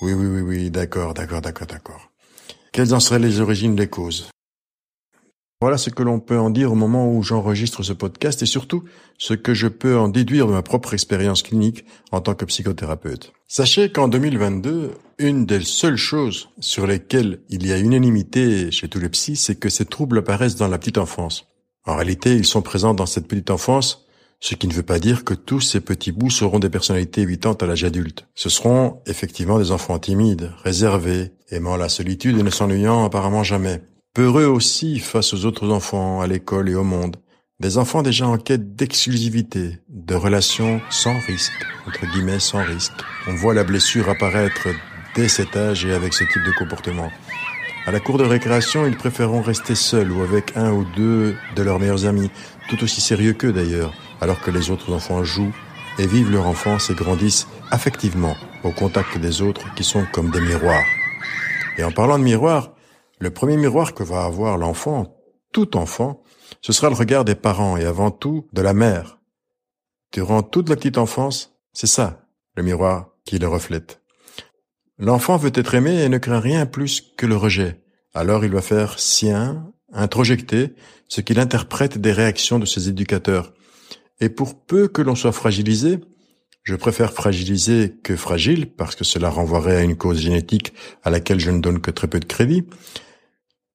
Oui, 0.00 0.14
oui, 0.14 0.26
oui, 0.26 0.40
oui, 0.40 0.70
d'accord, 0.70 1.12
d'accord, 1.12 1.42
d'accord, 1.42 1.66
d'accord. 1.66 2.10
Quelles 2.72 2.94
en 2.94 3.00
seraient 3.00 3.18
les 3.18 3.40
origines 3.40 3.76
des 3.76 3.88
causes? 3.88 4.30
Voilà 5.60 5.76
ce 5.76 5.90
que 5.90 6.02
l'on 6.02 6.20
peut 6.20 6.38
en 6.38 6.48
dire 6.48 6.72
au 6.72 6.74
moment 6.74 7.12
où 7.12 7.22
j'enregistre 7.22 7.82
ce 7.82 7.92
podcast 7.92 8.40
et 8.40 8.46
surtout 8.46 8.82
ce 9.18 9.34
que 9.34 9.52
je 9.52 9.68
peux 9.68 9.98
en 9.98 10.08
déduire 10.08 10.46
de 10.46 10.52
ma 10.52 10.62
propre 10.62 10.94
expérience 10.94 11.42
clinique 11.42 11.84
en 12.12 12.22
tant 12.22 12.34
que 12.34 12.46
psychothérapeute. 12.46 13.34
Sachez 13.46 13.92
qu'en 13.92 14.08
2022, 14.08 14.92
une 15.18 15.44
des 15.44 15.60
seules 15.60 15.98
choses 15.98 16.48
sur 16.60 16.86
lesquelles 16.86 17.40
il 17.50 17.66
y 17.66 17.72
a 17.72 17.78
unanimité 17.78 18.70
chez 18.70 18.88
tous 18.88 19.00
les 19.00 19.10
psys, 19.10 19.36
c'est 19.36 19.56
que 19.56 19.68
ces 19.68 19.84
troubles 19.84 20.20
apparaissent 20.20 20.56
dans 20.56 20.68
la 20.68 20.78
petite 20.78 20.96
enfance. 20.96 21.44
En 21.84 21.96
réalité, 21.96 22.36
ils 22.36 22.46
sont 22.46 22.62
présents 22.62 22.94
dans 22.94 23.04
cette 23.04 23.28
petite 23.28 23.50
enfance 23.50 24.06
ce 24.40 24.54
qui 24.54 24.66
ne 24.66 24.72
veut 24.72 24.82
pas 24.82 24.98
dire 24.98 25.24
que 25.24 25.34
tous 25.34 25.60
ces 25.60 25.80
petits 25.80 26.12
bouts 26.12 26.30
seront 26.30 26.58
des 26.58 26.70
personnalités 26.70 27.20
évitantes 27.20 27.62
à 27.62 27.66
l'âge 27.66 27.84
adulte. 27.84 28.26
Ce 28.34 28.48
seront 28.48 29.02
effectivement 29.06 29.58
des 29.58 29.70
enfants 29.70 29.98
timides, 29.98 30.50
réservés, 30.64 31.32
aimant 31.50 31.76
la 31.76 31.90
solitude 31.90 32.38
et 32.38 32.42
ne 32.42 32.50
s'ennuyant 32.50 33.04
apparemment 33.04 33.44
jamais. 33.44 33.82
Peureux 34.14 34.46
aussi 34.46 34.98
face 34.98 35.34
aux 35.34 35.44
autres 35.44 35.70
enfants, 35.70 36.20
à 36.22 36.26
l'école 36.26 36.70
et 36.70 36.74
au 36.74 36.84
monde. 36.84 37.16
Des 37.60 37.76
enfants 37.76 38.02
déjà 38.02 38.26
en 38.26 38.38
quête 38.38 38.74
d'exclusivité, 38.74 39.78
de 39.90 40.14
relations 40.14 40.80
sans 40.88 41.18
risque, 41.26 41.52
entre 41.86 42.10
guillemets 42.10 42.40
sans 42.40 42.64
risque. 42.64 42.92
On 43.28 43.34
voit 43.34 43.52
la 43.52 43.64
blessure 43.64 44.08
apparaître 44.08 44.68
dès 45.14 45.28
cet 45.28 45.54
âge 45.54 45.84
et 45.84 45.92
avec 45.92 46.14
ce 46.14 46.24
type 46.24 46.42
de 46.46 46.58
comportement. 46.58 47.10
À 47.86 47.92
la 47.92 48.00
cour 48.00 48.18
de 48.18 48.24
récréation, 48.24 48.86
ils 48.86 48.96
préféreront 48.96 49.42
rester 49.42 49.74
seuls 49.74 50.12
ou 50.12 50.22
avec 50.22 50.56
un 50.56 50.72
ou 50.72 50.86
deux 50.96 51.34
de 51.56 51.62
leurs 51.62 51.78
meilleurs 51.78 52.06
amis, 52.06 52.30
tout 52.70 52.84
aussi 52.84 53.00
sérieux 53.00 53.32
qu'eux 53.32 53.52
d'ailleurs, 53.52 53.92
alors 54.20 54.40
que 54.40 54.52
les 54.52 54.70
autres 54.70 54.92
enfants 54.92 55.24
jouent 55.24 55.54
et 55.98 56.06
vivent 56.06 56.30
leur 56.30 56.46
enfance 56.46 56.88
et 56.88 56.94
grandissent 56.94 57.48
affectivement 57.72 58.36
au 58.62 58.70
contact 58.70 59.18
des 59.18 59.42
autres 59.42 59.74
qui 59.74 59.82
sont 59.82 60.06
comme 60.12 60.30
des 60.30 60.40
miroirs. 60.40 60.86
Et 61.78 61.82
en 61.82 61.90
parlant 61.90 62.18
de 62.18 62.24
miroirs, 62.24 62.72
le 63.18 63.30
premier 63.30 63.56
miroir 63.56 63.92
que 63.92 64.04
va 64.04 64.24
avoir 64.24 64.56
l'enfant, 64.56 65.16
tout 65.52 65.76
enfant, 65.76 66.22
ce 66.62 66.72
sera 66.72 66.88
le 66.88 66.94
regard 66.94 67.24
des 67.24 67.34
parents 67.34 67.76
et 67.76 67.84
avant 67.84 68.12
tout 68.12 68.46
de 68.52 68.62
la 68.62 68.72
mère. 68.72 69.18
Durant 70.12 70.42
toute 70.42 70.68
la 70.68 70.76
petite 70.76 70.98
enfance, 70.98 71.56
c'est 71.72 71.88
ça, 71.88 72.24
le 72.54 72.62
miroir 72.62 73.08
qui 73.24 73.38
le 73.38 73.48
reflète. 73.48 74.00
L'enfant 74.96 75.36
veut 75.36 75.52
être 75.54 75.74
aimé 75.74 76.02
et 76.02 76.08
ne 76.08 76.18
craint 76.18 76.40
rien 76.40 76.66
plus 76.66 77.00
que 77.16 77.26
le 77.26 77.36
rejet. 77.36 77.82
Alors 78.14 78.44
il 78.44 78.52
va 78.52 78.62
faire 78.62 79.00
sien, 79.00 79.72
introjecter, 79.92 80.74
ce 81.08 81.20
qu'il 81.20 81.40
interprète 81.40 81.98
des 81.98 82.12
réactions 82.12 82.58
de 82.58 82.66
ses 82.66 82.88
éducateurs. 82.88 83.52
Et 84.20 84.28
pour 84.28 84.60
peu 84.60 84.88
que 84.88 85.02
l'on 85.02 85.14
soit 85.14 85.32
fragilisé, 85.32 85.98
je 86.62 86.74
préfère 86.76 87.12
fragiliser 87.12 87.96
que 88.02 88.16
fragile, 88.16 88.70
parce 88.70 88.94
que 88.94 89.04
cela 89.04 89.30
renvoierait 89.30 89.76
à 89.76 89.82
une 89.82 89.96
cause 89.96 90.20
génétique 90.20 90.72
à 91.02 91.10
laquelle 91.10 91.40
je 91.40 91.50
ne 91.50 91.60
donne 91.60 91.80
que 91.80 91.90
très 91.90 92.06
peu 92.06 92.20
de 92.20 92.26
crédit. 92.26 92.64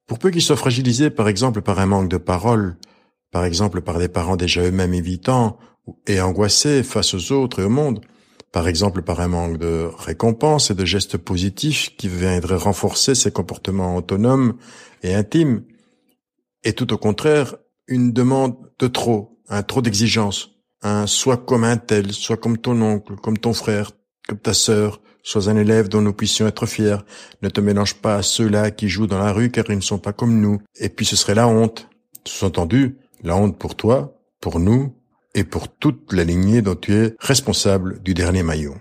Pour 0.07 0.19
peu 0.19 0.29
qu'il 0.29 0.41
soit 0.41 0.55
fragilisé, 0.55 1.09
par 1.09 1.27
exemple, 1.27 1.61
par 1.61 1.79
un 1.79 1.87
manque 1.87 2.09
de 2.09 2.17
parole, 2.17 2.77
par 3.35 3.43
exemple 3.43 3.81
par 3.81 3.99
des 3.99 4.07
parents 4.07 4.37
déjà 4.37 4.61
eux-mêmes 4.61 4.93
évitants 4.93 5.57
et 6.07 6.21
angoissés 6.21 6.83
face 6.83 7.13
aux 7.13 7.33
autres 7.33 7.59
et 7.59 7.65
au 7.65 7.69
monde, 7.69 7.99
par 8.53 8.69
exemple 8.69 9.01
par 9.01 9.19
un 9.19 9.27
manque 9.27 9.57
de 9.57 9.89
récompense 9.97 10.71
et 10.71 10.73
de 10.73 10.85
gestes 10.85 11.17
positifs 11.17 11.97
qui 11.97 12.07
viendraient 12.07 12.55
renforcer 12.55 13.13
ses 13.13 13.31
comportements 13.31 13.97
autonomes 13.97 14.55
et 15.03 15.15
intimes, 15.15 15.63
et 16.65 16.73
tout 16.73 16.91
au 16.91 16.97
contraire, 16.97 17.55
une 17.87 18.11
demande 18.11 18.57
de 18.79 18.87
trop, 18.87 19.39
un 19.47 19.63
trop 19.63 19.81
d'exigence, 19.81 20.49
un 20.81 21.07
soit 21.07 21.37
comme 21.37 21.63
un 21.63 21.77
tel, 21.77 22.11
soit 22.11 22.37
comme 22.37 22.57
ton 22.57 22.81
oncle, 22.81 23.15
comme 23.15 23.37
ton 23.37 23.53
frère, 23.53 23.91
comme 24.27 24.39
ta 24.39 24.53
sœur, 24.53 24.99
sois 25.21 25.49
un 25.49 25.55
élève 25.55 25.87
dont 25.87 26.01
nous 26.01 26.13
puissions 26.13 26.47
être 26.47 26.65
fiers. 26.65 26.97
Ne 27.43 27.49
te 27.49 27.61
mélange 27.61 27.93
pas 27.95 28.15
à 28.15 28.23
ceux-là 28.23 28.71
qui 28.71 28.89
jouent 28.89 29.07
dans 29.07 29.19
la 29.19 29.31
rue 29.31 29.51
car 29.51 29.65
ils 29.69 29.75
ne 29.75 29.81
sont 29.81 29.99
pas 29.99 30.13
comme 30.13 30.41
nous. 30.41 30.59
Et 30.79 30.89
puis 30.89 31.05
ce 31.05 31.15
serait 31.15 31.35
la 31.35 31.47
honte. 31.47 31.87
Sous-entendu, 32.25 32.97
la 33.23 33.35
honte 33.35 33.57
pour 33.57 33.75
toi, 33.75 34.19
pour 34.41 34.59
nous 34.59 34.95
et 35.35 35.43
pour 35.43 35.67
toute 35.67 36.13
la 36.13 36.23
lignée 36.23 36.61
dont 36.61 36.75
tu 36.75 36.95
es 36.95 37.15
responsable 37.19 38.01
du 38.01 38.15
dernier 38.15 38.41
maillot. 38.41 38.75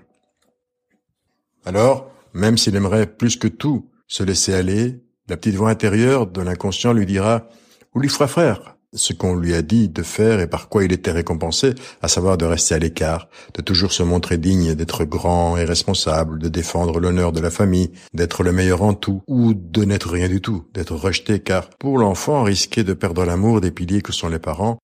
Alors, 1.67 2.11
même 2.33 2.57
s'il 2.57 2.77
aimerait 2.77 3.07
plus 3.07 3.37
que 3.37 3.49
tout 3.49 3.91
se 4.07 4.23
laisser 4.23 4.55
aller, 4.55 5.03
la 5.29 5.37
petite 5.37 5.57
voix 5.57 5.71
intérieure 5.71 6.27
de 6.27 6.43
l'inconscient 6.43 6.93
lui 6.93 7.07
dira, 7.07 7.49
ou 7.95 8.01
lui 8.01 8.09
fera 8.09 8.27
frère, 8.27 8.77
ce 8.95 9.13
qu'on 9.13 9.35
lui 9.37 9.55
a 9.55 9.63
dit 9.63 9.89
de 9.89 10.03
faire 10.03 10.41
et 10.41 10.47
par 10.47 10.69
quoi 10.69 10.85
il 10.85 10.93
était 10.93 11.11
récompensé, 11.11 11.75
à 12.01 12.09
savoir 12.09 12.39
de 12.39 12.45
rester 12.45 12.75
à 12.75 12.79
l'écart, 12.79 13.29
de 13.55 13.63
toujours 13.63 13.93
se 13.93 14.03
montrer 14.03 14.39
digne 14.39 14.75
d'être 14.75 15.05
grand 15.05 15.57
et 15.57 15.65
responsable, 15.65 16.39
de 16.39 16.49
défendre 16.49 17.01
l'honneur 17.01 17.33
de 17.33 17.41
la 17.41 17.51
famille, 17.51 17.91
d'être 18.13 18.43
le 18.43 18.53
meilleur 18.53 18.83
en 18.83 18.95
tout, 18.95 19.23
ou 19.27 19.55
de 19.55 19.85
n'être 19.85 20.11
rien 20.11 20.29
du 20.29 20.41
tout, 20.41 20.65
d'être 20.73 20.95
rejeté, 20.95 21.41
car 21.41 21.71
pour 21.71 21.99
l'enfant, 21.99 22.43
risquer 22.43 22.85
de 22.85 22.93
perdre 22.95 23.25
l'amour 23.25 23.61
des 23.61 23.71
piliers 23.71 24.03
que 24.03 24.13
sont 24.13 24.29
les 24.29 24.39
parents, 24.39 24.79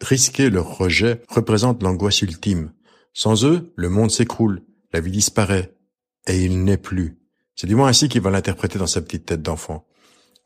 risquer 0.00 0.48
leur 0.48 0.78
rejet 0.78 1.22
représente 1.28 1.82
l'angoisse 1.82 2.22
ultime. 2.22 2.72
Sans 3.12 3.44
eux, 3.44 3.72
le 3.74 3.88
monde 3.88 4.10
s'écroule, 4.10 4.62
la 4.92 5.00
vie 5.00 5.10
disparaît, 5.10 5.74
et 6.26 6.44
il 6.44 6.64
n'est 6.64 6.76
plus. 6.76 7.18
C'est 7.56 7.66
du 7.66 7.74
moins 7.74 7.88
ainsi 7.88 8.08
qu'il 8.08 8.22
va 8.22 8.30
l'interpréter 8.30 8.78
dans 8.78 8.86
sa 8.86 9.02
petite 9.02 9.26
tête 9.26 9.42
d'enfant. 9.42 9.86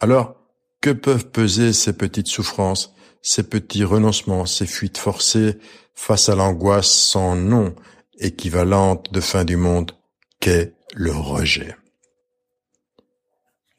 Alors, 0.00 0.43
que 0.84 0.90
peuvent 0.90 1.30
peser 1.30 1.72
ces 1.72 1.94
petites 1.94 2.26
souffrances, 2.26 2.94
ces 3.22 3.42
petits 3.42 3.84
renoncements, 3.84 4.44
ces 4.44 4.66
fuites 4.66 4.98
forcées 4.98 5.56
face 5.94 6.28
à 6.28 6.34
l'angoisse 6.34 6.90
sans 6.90 7.36
nom, 7.36 7.74
équivalente 8.18 9.10
de 9.10 9.22
fin 9.22 9.46
du 9.46 9.56
monde 9.56 9.92
qu'est 10.40 10.74
le 10.94 11.10
rejet? 11.10 11.74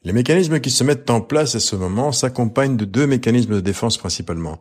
Les 0.02 0.12
mécanismes 0.12 0.58
qui 0.58 0.72
se 0.72 0.82
mettent 0.82 1.08
en 1.08 1.20
place 1.20 1.54
à 1.54 1.60
ce 1.60 1.76
moment 1.76 2.10
s'accompagnent 2.10 2.76
de 2.76 2.84
deux 2.84 3.06
mécanismes 3.06 3.54
de 3.54 3.60
défense 3.60 3.98
principalement. 3.98 4.60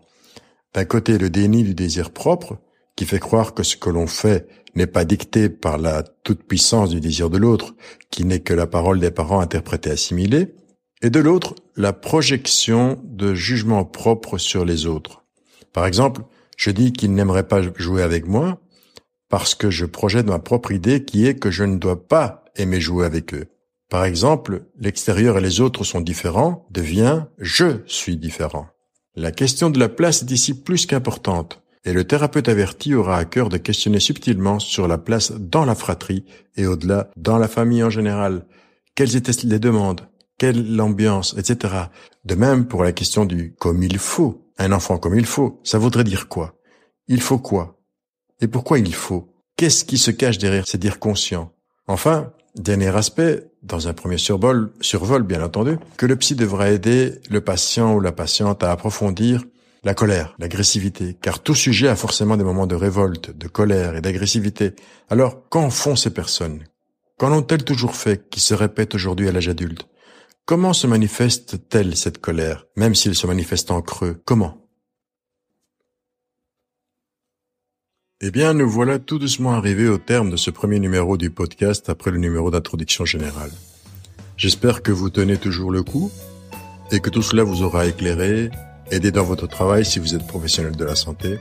D'un 0.76 0.86
côté, 0.86 1.18
le 1.18 1.32
déni 1.32 1.64
du 1.64 1.74
désir 1.74 2.12
propre, 2.12 2.60
qui 2.96 3.06
fait 3.06 3.18
croire 3.18 3.56
que 3.56 3.64
ce 3.64 3.76
que 3.76 3.90
l'on 3.90 4.06
fait 4.06 4.48
n'est 4.76 4.86
pas 4.86 5.04
dicté 5.04 5.50
par 5.50 5.80
la 5.80 6.04
toute-puissance 6.04 6.92
du 6.92 7.00
désir 7.00 7.32
de 7.32 7.40
l'autre, 7.40 7.74
qui 8.12 8.24
n'est 8.24 8.42
que 8.42 8.54
la 8.54 8.68
parole 8.68 9.00
des 9.00 9.10
parents 9.10 9.40
interprétée 9.40 9.90
assimilée, 9.90 10.54
et 11.06 11.12
de 11.12 11.20
l'autre, 11.20 11.54
la 11.76 11.94
projection 11.94 13.00
de 13.04 13.36
jugement 13.36 13.86
propre 13.86 14.40
sur 14.40 14.66
les 14.66 14.88
autres. 14.88 15.24
Par 15.72 15.86
exemple, 15.86 16.24
je 16.58 16.72
dis 16.72 16.94
qu'ils 16.94 17.14
n'aimeraient 17.14 17.48
pas 17.48 17.62
jouer 17.78 18.02
avec 18.02 18.26
moi 18.26 18.60
parce 19.30 19.54
que 19.54 19.70
je 19.70 19.86
projette 19.86 20.26
ma 20.26 20.40
propre 20.40 20.72
idée 20.72 21.06
qui 21.06 21.28
est 21.28 21.36
que 21.36 21.52
je 21.52 21.64
ne 21.64 21.78
dois 21.78 22.08
pas 22.08 22.44
aimer 22.56 22.82
jouer 22.82 23.06
avec 23.06 23.36
eux. 23.36 23.46
Par 23.88 24.04
exemple, 24.04 24.64
l'extérieur 24.80 25.38
et 25.38 25.42
les 25.42 25.62
autres 25.62 25.84
sont 25.84 26.02
différents 26.02 26.66
devient 26.72 27.26
je 27.38 27.84
suis 27.86 28.18
différent. 28.18 28.66
La 29.16 29.32
question 29.32 29.70
de 29.70 29.78
la 29.78 29.90
place 29.90 30.24
est 30.24 30.32
ici 30.32 30.60
plus 30.60 30.88
qu'importante 30.88 31.62
et 31.84 31.94
le 31.94 32.06
thérapeute 32.06 32.50
averti 32.50 32.96
aura 32.96 33.18
à 33.18 33.26
cœur 33.26 33.50
de 33.50 33.58
questionner 33.58 34.00
subtilement 34.00 34.58
sur 34.58 34.88
la 34.88 34.98
place 34.98 35.34
dans 35.34 35.66
la 35.66 35.76
fratrie 35.76 36.26
et 36.58 36.66
au-delà 36.66 37.12
dans 37.16 37.38
la 37.38 37.48
famille 37.48 37.84
en 37.84 37.92
général. 37.92 38.48
Quelles 38.96 39.16
étaient 39.16 39.46
les 39.46 39.60
demandes? 39.60 40.10
Quelle 40.38 40.76
l'ambiance, 40.76 41.36
etc. 41.38 41.74
De 42.24 42.36
même 42.36 42.68
pour 42.68 42.84
la 42.84 42.92
question 42.92 43.26
du 43.26 43.54
comme 43.54 43.84
il 43.84 43.98
faut. 43.98 44.42
Un 44.58 44.72
enfant 44.72 44.98
comme 44.98 45.18
il 45.18 45.26
faut, 45.26 45.60
ça 45.64 45.78
voudrait 45.78 46.06
dire 46.06 46.30
quoi? 46.30 46.56
Il 47.08 47.22
faut 47.22 47.40
quoi? 47.40 47.80
Et 48.42 48.48
pourquoi 48.48 48.80
il 48.80 48.94
faut? 48.96 49.34
Qu'est-ce 49.58 49.86
qui 49.86 49.98
se 49.98 50.12
cache 50.12 50.38
derrière 50.38 50.68
ces 50.68 50.78
dire 50.78 51.00
conscient 51.00 51.52
Enfin, 51.88 52.32
dernier 52.56 52.96
aspect, 52.96 53.44
dans 53.64 53.88
un 53.88 53.94
premier 53.94 54.18
survol, 54.18 54.72
bien 55.24 55.44
entendu, 55.44 55.78
que 55.98 56.06
le 56.06 56.16
psy 56.16 56.36
devra 56.36 56.70
aider 56.72 57.20
le 57.30 57.42
patient 57.42 57.94
ou 57.96 58.00
la 58.00 58.12
patiente 58.12 58.64
à 58.64 58.72
approfondir 58.72 59.44
la 59.84 59.94
colère, 59.94 60.36
l'agressivité, 60.40 61.16
car 61.22 61.40
tout 61.40 61.54
sujet 61.54 61.88
a 61.88 61.96
forcément 61.96 62.38
des 62.38 62.44
moments 62.44 62.66
de 62.66 62.76
révolte, 62.76 63.38
de 63.38 63.48
colère 63.48 63.96
et 63.96 64.02
d'agressivité. 64.02 64.74
Alors, 65.10 65.48
qu'en 65.50 65.70
font 65.70 65.96
ces 65.96 66.10
personnes? 66.10 66.64
Qu'en 67.18 67.32
ont-elles 67.32 67.64
toujours 67.64 67.96
fait 67.96 68.28
qui 68.30 68.40
se 68.40 68.56
répètent 68.56 68.96
aujourd'hui 68.96 69.30
à 69.30 69.32
l'âge 69.32 69.48
adulte? 69.48 69.88
Comment 70.48 70.74
se 70.74 70.86
manifeste-t-elle 70.86 71.98
cette 71.98 72.20
colère, 72.20 72.68
même 72.76 72.94
s'il 72.94 73.16
se 73.16 73.26
manifeste 73.26 73.72
en 73.72 73.82
creux? 73.82 74.22
Comment? 74.26 74.70
Eh 78.22 78.30
bien, 78.30 78.54
nous 78.54 78.70
voilà 78.70 79.00
tout 79.00 79.18
doucement 79.18 79.54
arrivés 79.54 79.88
au 79.88 79.98
terme 79.98 80.30
de 80.30 80.38
ce 80.38 80.52
premier 80.52 80.80
numéro 80.80 81.18
du 81.18 81.32
podcast 81.32 81.90
après 81.90 82.12
le 82.12 82.20
numéro 82.20 82.52
d'introduction 82.52 83.06
générale. 83.06 83.50
J'espère 84.38 84.84
que 84.84 84.92
vous 84.92 85.10
tenez 85.10 85.38
toujours 85.38 85.72
le 85.72 85.82
coup 85.82 86.12
et 86.92 87.00
que 87.00 87.10
tout 87.10 87.24
cela 87.24 87.44
vous 87.44 87.64
aura 87.64 87.88
éclairé, 87.88 88.52
aidé 88.92 89.12
dans 89.12 89.24
votre 89.24 89.48
travail 89.48 89.84
si 89.84 89.98
vous 89.98 90.14
êtes 90.14 90.28
professionnel 90.28 90.76
de 90.76 90.86
la 90.86 90.96
santé, 90.96 91.40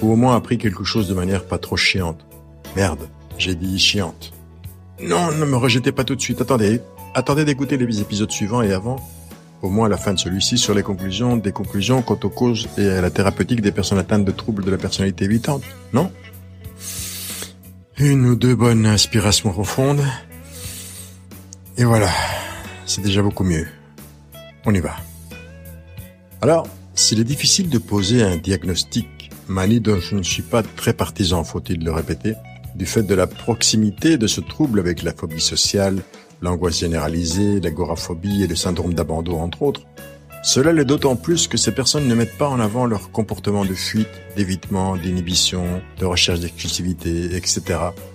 ou 0.00 0.12
au 0.12 0.16
moins 0.16 0.34
appris 0.34 0.56
quelque 0.56 0.82
chose 0.82 1.08
de 1.08 1.14
manière 1.14 1.44
pas 1.44 1.58
trop 1.58 1.76
chiante. 1.76 2.24
Merde, 2.74 3.10
j'ai 3.36 3.54
dit 3.54 3.78
chiante. 3.78 4.32
Non, 5.02 5.30
ne 5.30 5.44
me 5.44 5.56
rejetez 5.56 5.92
pas 5.92 6.04
tout 6.04 6.16
de 6.16 6.22
suite, 6.22 6.40
attendez, 6.40 6.80
Attendez 7.16 7.46
d'écouter 7.46 7.78
les 7.78 8.02
épisodes 8.02 8.30
suivants 8.30 8.60
et 8.60 8.74
avant, 8.74 8.96
au 9.62 9.70
moins 9.70 9.86
à 9.86 9.88
la 9.88 9.96
fin 9.96 10.12
de 10.12 10.18
celui-ci, 10.18 10.58
sur 10.58 10.74
les 10.74 10.82
conclusions, 10.82 11.38
des 11.38 11.50
conclusions 11.50 12.02
quant 12.02 12.18
aux 12.22 12.28
causes 12.28 12.68
et 12.76 12.86
à 12.88 13.00
la 13.00 13.08
thérapeutique 13.08 13.62
des 13.62 13.72
personnes 13.72 13.96
atteintes 13.96 14.26
de 14.26 14.32
troubles 14.32 14.66
de 14.66 14.70
la 14.70 14.76
personnalité 14.76 15.24
évitante, 15.24 15.62
non? 15.94 16.12
Une 17.96 18.26
ou 18.26 18.36
deux 18.36 18.54
bonnes 18.54 18.84
inspirations 18.84 19.50
profondes. 19.50 20.04
Et 21.78 21.84
voilà, 21.84 22.10
c'est 22.84 23.00
déjà 23.00 23.22
beaucoup 23.22 23.44
mieux. 23.44 23.66
On 24.66 24.74
y 24.74 24.80
va. 24.80 24.94
Alors, 26.42 26.68
s'il 26.94 27.18
est 27.18 27.24
difficile 27.24 27.70
de 27.70 27.78
poser 27.78 28.22
un 28.22 28.36
diagnostic, 28.36 29.30
manie 29.48 29.80
dont 29.80 30.00
je 30.00 30.16
ne 30.16 30.22
suis 30.22 30.42
pas 30.42 30.62
très 30.62 30.92
partisan, 30.92 31.44
faut-il 31.44 31.82
le 31.82 31.92
répéter, 31.92 32.34
du 32.74 32.84
fait 32.84 33.04
de 33.04 33.14
la 33.14 33.26
proximité 33.26 34.18
de 34.18 34.26
ce 34.26 34.42
trouble 34.42 34.80
avec 34.80 35.02
la 35.02 35.14
phobie 35.14 35.40
sociale, 35.40 36.02
l'angoisse 36.40 36.78
généralisée, 36.78 37.60
l'agoraphobie 37.60 38.42
et 38.42 38.46
le 38.46 38.56
syndrome 38.56 38.94
d'abandon 38.94 39.40
entre 39.40 39.62
autres. 39.62 39.82
Cela 40.42 40.72
l'est 40.72 40.84
d'autant 40.84 41.16
plus 41.16 41.48
que 41.48 41.56
ces 41.56 41.72
personnes 41.72 42.06
ne 42.06 42.14
mettent 42.14 42.38
pas 42.38 42.48
en 42.48 42.60
avant 42.60 42.86
leur 42.86 43.10
comportement 43.10 43.64
de 43.64 43.74
fuite, 43.74 44.08
d'évitement, 44.36 44.96
d'inhibition, 44.96 45.82
de 45.98 46.04
recherche 46.04 46.38
d'exclusivité, 46.38 47.34
etc. 47.34 47.62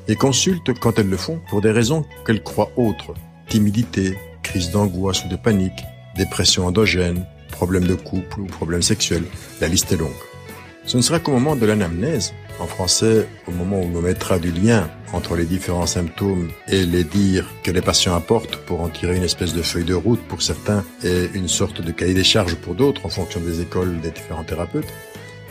et 0.07 0.15
consultent, 0.15 0.71
quand 0.79 0.97
elles 0.97 1.09
le 1.09 1.17
font, 1.17 1.41
pour 1.49 1.59
des 1.59 1.71
raisons 1.71 2.05
qu'elles 2.25 2.41
croient 2.41 2.71
autres. 2.77 3.13
Timidité, 3.49 4.17
crise 4.43 4.71
d'angoisse 4.71 5.25
ou 5.25 5.27
de 5.27 5.35
panique, 5.35 5.83
dépression 6.15 6.67
endogène, 6.67 7.25
problèmes 7.51 7.87
de 7.87 7.95
couple 7.95 8.39
ou 8.39 8.45
problèmes 8.45 8.81
sexuels. 8.81 9.25
La 9.59 9.67
liste 9.67 9.91
est 9.91 9.97
longue. 9.97 10.09
Ce 10.85 10.97
ne 10.97 11.01
sera 11.01 11.19
qu'au 11.19 11.31
moment 11.31 11.55
de 11.55 11.65
l'anamnèse, 11.65 12.33
En 12.61 12.67
français, 12.67 13.27
au 13.47 13.51
moment 13.51 13.79
où 13.79 13.89
on 13.97 14.01
mettra 14.01 14.37
du 14.37 14.51
lien 14.51 14.87
entre 15.13 15.35
les 15.35 15.45
différents 15.45 15.87
symptômes 15.87 16.51
et 16.67 16.85
les 16.85 17.03
dires 17.03 17.49
que 17.63 17.71
les 17.71 17.81
patients 17.81 18.13
apportent 18.13 18.57
pour 18.57 18.81
en 18.81 18.89
tirer 18.89 19.15
une 19.17 19.23
espèce 19.23 19.55
de 19.55 19.63
feuille 19.63 19.83
de 19.83 19.95
route 19.95 20.21
pour 20.27 20.43
certains 20.43 20.83
et 21.03 21.27
une 21.33 21.47
sorte 21.47 21.81
de 21.81 21.91
cahier 21.91 22.13
des 22.13 22.23
charges 22.23 22.53
pour 22.53 22.75
d'autres 22.75 23.03
en 23.03 23.09
fonction 23.09 23.39
des 23.39 23.61
écoles 23.61 23.99
des 24.01 24.11
différents 24.11 24.43
thérapeutes, 24.43 24.85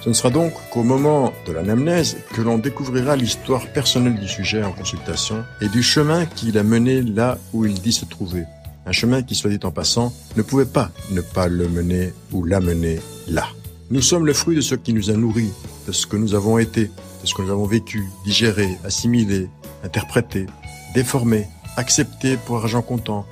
ce 0.01 0.09
ne 0.09 0.15
sera 0.15 0.31
donc 0.31 0.53
qu'au 0.71 0.85
moment 0.85 1.33
de 1.49 1.53
l'anamnèse 1.53 2.17
que 2.33 2.43
l'on 2.43 2.59
découvrira 2.59 3.17
l'histoire 3.17 3.67
personnelle 3.67 4.19
du 4.21 4.29
sujet 4.29 4.63
en 4.63 4.71
consultation 4.71 5.45
et 5.61 5.69
du 5.69 5.83
chemin 5.83 6.27
qui 6.27 6.53
l'a 6.53 6.63
mené 6.63 7.03
là 7.03 7.39
où 7.53 7.67
il 7.67 7.75
dit 7.75 7.93
se 7.93 8.05
trouver. 8.05 8.45
Un 8.87 8.93
chemin 8.93 9.23
qui, 9.23 9.35
soit 9.35 9.51
dit 9.51 9.59
en 9.65 9.73
passant, 9.73 10.13
ne 10.37 10.43
pouvait 10.43 10.65
pas 10.65 10.93
ne 11.11 11.23
pas 11.23 11.49
le 11.49 11.69
mener 11.69 12.15
ou 12.31 12.45
l'amener 12.45 13.01
là. 13.27 13.49
Nous 13.93 14.03
sommes 14.03 14.25
le 14.25 14.33
fruit 14.33 14.55
de 14.55 14.61
ce 14.61 14.77
qui 14.77 14.95
nous 14.95 15.11
a 15.11 15.15
nourris, 15.15 15.51
de 15.89 15.93
ce 15.93 16.07
que 16.07 16.17
nous 16.17 16.37
avons 16.37 16.59
été, 16.59 16.85
de 16.85 17.27
ce 17.27 17.35
que 17.35 17.43
nous 17.43 17.51
avons 17.51 17.67
vécu, 17.67 18.05
digéré, 18.25 18.79
assimilé, 18.85 19.49
interprété, 19.83 20.47
déformé, 20.95 21.49
accepté 21.77 22.37
pour 22.37 22.59
argent 22.59 22.83
comptant. 22.83 23.27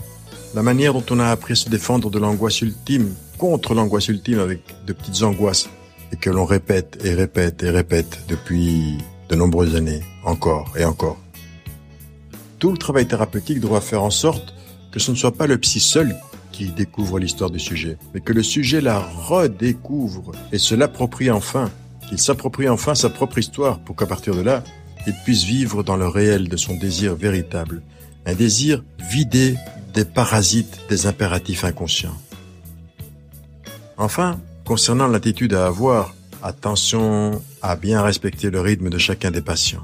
La 0.57 0.64
manière 0.64 0.94
dont 0.94 1.05
on 1.11 1.21
a 1.21 1.29
appris 1.29 1.53
à 1.53 1.57
se 1.57 1.68
défendre 1.68 2.11
de 2.11 2.18
l'angoisse 2.18 2.61
ultime 2.61 3.14
contre 3.38 3.73
l'angoisse 3.73 4.09
ultime 4.09 4.40
avec 4.40 4.62
de 4.85 4.92
petites 4.92 5.23
angoisses 5.23 5.68
et 6.11 6.16
que 6.16 6.29
l'on 6.29 6.44
répète 6.44 6.99
et 7.05 7.14
répète 7.14 7.62
et 7.62 7.71
répète 7.71 8.18
depuis 8.29 8.99
de 9.29 9.37
nombreuses 9.37 9.77
années, 9.77 10.03
encore 10.25 10.75
et 10.77 10.85
encore. 10.85 11.18
Tout 12.59 12.73
le 12.73 12.79
travail 12.79 13.07
thérapeutique 13.07 13.61
doit 13.61 13.81
faire 13.81 14.03
en 14.03 14.11
sorte 14.11 14.55
que 14.90 14.99
ce 14.99 15.12
ne 15.12 15.16
soit 15.16 15.37
pas 15.37 15.47
le 15.47 15.59
psy 15.59 15.79
seul 15.79 16.16
qui 16.59 16.71
découvre 16.71 17.21
l'histoire 17.21 17.51
du 17.51 17.61
sujet, 17.61 17.99
mais 18.12 18.21
que 18.21 18.33
le 18.33 18.42
sujet 18.42 18.81
la 18.81 18.99
redécouvre 18.99 20.33
et 20.51 20.59
se 20.59 20.75
l'approprie 20.75 21.31
enfin, 21.31 21.71
qu'il 22.09 22.18
s'approprie 22.18 22.68
enfin 22.68 22.97
sa 22.97 23.11
propre 23.11 23.38
histoire 23.38 23.79
pour 23.79 23.94
qu'à 23.94 24.07
partir 24.07 24.35
de 24.35 24.40
là, 24.40 24.64
il 25.07 25.14
puisse 25.25 25.44
vivre 25.44 25.85
dans 25.85 25.97
le 25.97 26.09
réel 26.09 26.49
de 26.49 26.57
son 26.57 26.75
désir 26.75 27.14
véritable, 27.14 27.81
un 28.27 28.35
désir 28.35 28.83
vidé 29.09 29.55
des 29.94 30.05
parasites 30.05 30.81
des 30.88 31.07
impératifs 31.07 31.62
inconscients. 31.62 32.18
Enfin, 33.97 34.40
concernant 34.64 35.07
l'attitude 35.07 35.55
à 35.55 35.66
avoir, 35.66 36.12
attention 36.42 37.40
à 37.62 37.77
bien 37.77 38.03
respecter 38.03 38.51
le 38.51 38.61
rythme 38.61 38.90
de 38.90 38.99
chacun 38.99 39.31
des 39.31 39.42
patients. 39.42 39.83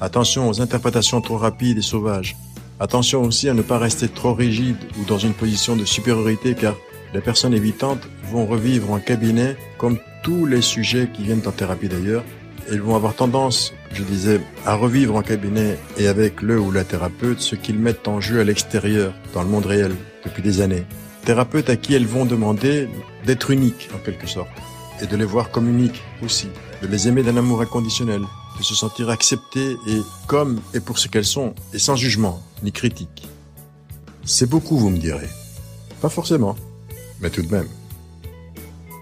Attention 0.00 0.48
aux 0.48 0.62
interprétations 0.62 1.20
trop 1.20 1.36
rapides 1.36 1.76
et 1.76 1.82
sauvages. 1.82 2.36
Attention 2.78 3.22
aussi 3.22 3.48
à 3.48 3.54
ne 3.54 3.62
pas 3.62 3.78
rester 3.78 4.06
trop 4.06 4.34
rigide 4.34 4.76
ou 5.00 5.04
dans 5.04 5.16
une 5.16 5.32
position 5.32 5.76
de 5.76 5.86
supériorité 5.86 6.54
car 6.54 6.74
les 7.14 7.22
personnes 7.22 7.54
évitantes 7.54 8.06
vont 8.30 8.44
revivre 8.44 8.92
en 8.92 8.98
cabinet 8.98 9.56
comme 9.78 9.98
tous 10.22 10.44
les 10.44 10.60
sujets 10.60 11.08
qui 11.12 11.22
viennent 11.22 11.46
en 11.46 11.52
thérapie 11.52 11.88
d'ailleurs. 11.88 12.22
Elles 12.68 12.82
vont 12.82 12.94
avoir 12.94 13.14
tendance, 13.14 13.72
je 13.94 14.02
disais, 14.02 14.40
à 14.66 14.74
revivre 14.74 15.16
en 15.16 15.22
cabinet 15.22 15.78
et 15.96 16.06
avec 16.06 16.42
le 16.42 16.60
ou 16.60 16.70
la 16.70 16.84
thérapeute 16.84 17.40
ce 17.40 17.56
qu'ils 17.56 17.78
mettent 17.78 18.08
en 18.08 18.20
jeu 18.20 18.40
à 18.40 18.44
l'extérieur, 18.44 19.14
dans 19.32 19.42
le 19.42 19.48
monde 19.48 19.66
réel, 19.66 19.94
depuis 20.24 20.42
des 20.42 20.60
années. 20.60 20.84
Thérapeutes 21.24 21.70
à 21.70 21.76
qui 21.76 21.94
elles 21.94 22.06
vont 22.06 22.26
demander 22.26 22.88
d'être 23.24 23.50
uniques 23.50 23.88
en 23.94 23.98
quelque 23.98 24.26
sorte 24.26 24.50
et 25.00 25.06
de 25.06 25.16
les 25.16 25.24
voir 25.24 25.50
comme 25.50 25.68
uniques 25.68 26.02
aussi, 26.22 26.48
de 26.82 26.88
les 26.88 27.08
aimer 27.08 27.22
d'un 27.22 27.36
amour 27.36 27.62
inconditionnel, 27.62 28.22
de 28.58 28.62
se 28.62 28.74
sentir 28.74 29.10
acceptées 29.10 29.76
et 29.86 30.00
comme 30.26 30.60
et 30.74 30.80
pour 30.80 30.98
ce 30.98 31.08
qu'elles 31.08 31.26
sont, 31.26 31.54
et 31.72 31.78
sans 31.78 31.96
jugement 31.96 32.42
ni 32.62 32.72
critique. 32.72 33.28
C'est 34.24 34.48
beaucoup, 34.48 34.76
vous 34.76 34.90
me 34.90 34.98
direz. 34.98 35.28
Pas 36.00 36.08
forcément, 36.08 36.56
mais 37.20 37.30
tout 37.30 37.42
de 37.42 37.50
même. 37.50 37.68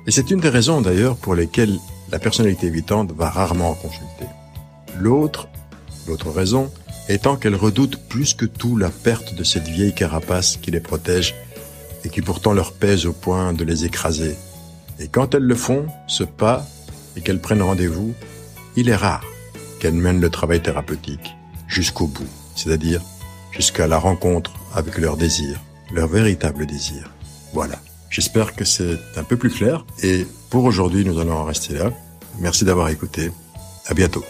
Et 0.07 0.11
c'est 0.11 0.31
une 0.31 0.41
des 0.41 0.49
raisons 0.49 0.81
d'ailleurs 0.81 1.17
pour 1.17 1.35
lesquelles 1.35 1.79
la 2.11 2.19
personnalité 2.19 2.67
évitante 2.67 3.13
va 3.13 3.31
rarement 3.31 3.71
en 3.71 3.75
consulter. 3.75 4.27
L'autre, 4.99 5.49
l'autre 6.07 6.31
raison, 6.31 6.71
étant 7.09 7.37
qu'elle 7.37 7.57
redoute 7.57 7.97
plus 8.09 8.35
que 8.35 8.45
tout 8.45 8.77
la 8.77 8.91
perte 8.91 9.35
de 9.35 9.45
cette 9.45 9.69
vieille 9.69 9.95
carapace 9.95 10.57
qui 10.57 10.71
les 10.71 10.81
protège 10.81 11.35
et 12.05 12.11
qui 12.11 12.21
pourtant 12.21 12.53
leur 12.53 12.73
pèse 12.73 13.07
au 13.07 13.13
point 13.13 13.53
de 13.53 13.65
les 13.65 13.85
écraser. 13.85 14.37
Et 14.99 15.09
quand 15.09 15.35
elles 15.35 15.43
le 15.43 15.55
font, 15.55 15.87
ce 16.07 16.25
pas, 16.25 16.67
et 17.17 17.21
qu'elles 17.21 17.41
prennent 17.41 17.63
rendez-vous, 17.63 18.15
il 18.77 18.89
est 18.89 18.97
rare 18.97 19.25
qu'elles 19.85 19.93
mènent 19.93 20.23
le 20.23 20.31
travail 20.31 20.63
thérapeutique 20.63 21.37
jusqu'au 21.69 22.07
bout, 22.07 22.27
c'est-à-dire 22.57 23.03
jusqu'à 23.51 23.87
la 23.87 23.99
rencontre 23.99 24.55
avec 24.75 24.97
leur 24.97 25.19
désir, 25.19 25.61
leur 25.93 26.09
véritable 26.09 26.65
désir. 26.65 27.11
Voilà. 27.53 27.79
J'espère 28.09 28.55
que 28.55 28.65
c'est 28.65 28.99
un 29.17 29.25
peu 29.25 29.37
plus 29.37 29.51
clair 29.51 29.85
et 30.03 30.27
pour 30.49 30.65
aujourd'hui 30.65 31.05
nous 31.05 31.21
allons 31.21 31.37
en 31.37 31.45
rester 31.45 31.75
là. 31.75 31.93
Merci 32.41 32.65
d'avoir 32.65 32.89
écouté. 32.89 33.31
À 33.87 33.93
bientôt. 33.93 34.25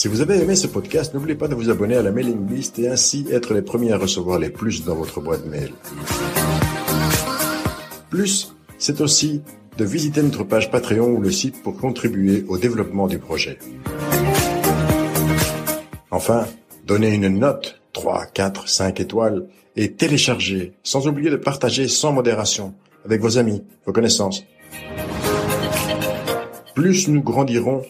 Si 0.00 0.08
vous 0.08 0.22
avez 0.22 0.40
aimé 0.40 0.56
ce 0.56 0.66
podcast, 0.66 1.12
n'oubliez 1.12 1.34
pas 1.34 1.46
de 1.46 1.54
vous 1.54 1.68
abonner 1.68 1.94
à 1.94 2.00
la 2.00 2.10
mailing 2.10 2.48
list 2.48 2.78
et 2.78 2.88
ainsi 2.88 3.26
être 3.30 3.52
les 3.52 3.60
premiers 3.60 3.92
à 3.92 3.98
recevoir 3.98 4.38
les 4.38 4.48
plus 4.48 4.82
dans 4.82 4.94
votre 4.94 5.20
boîte 5.20 5.44
mail. 5.44 5.74
Plus, 8.08 8.56
c'est 8.78 9.02
aussi 9.02 9.42
de 9.76 9.84
visiter 9.84 10.22
notre 10.22 10.42
page 10.42 10.70
Patreon 10.70 11.10
ou 11.10 11.20
le 11.20 11.30
site 11.30 11.62
pour 11.62 11.76
contribuer 11.76 12.46
au 12.48 12.56
développement 12.56 13.08
du 13.08 13.18
projet. 13.18 13.58
Enfin, 16.10 16.46
donnez 16.86 17.14
une 17.14 17.28
note 17.38 17.78
3, 17.92 18.24
4, 18.24 18.70
5 18.70 19.00
étoiles 19.00 19.48
et 19.76 19.92
téléchargez, 19.92 20.72
sans 20.82 21.08
oublier 21.08 21.28
de 21.28 21.36
partager 21.36 21.88
sans 21.88 22.14
modération 22.14 22.72
avec 23.04 23.20
vos 23.20 23.36
amis, 23.36 23.62
vos 23.84 23.92
connaissances. 23.92 24.44
Plus 26.74 27.08
nous 27.08 27.22
grandirons, 27.22 27.82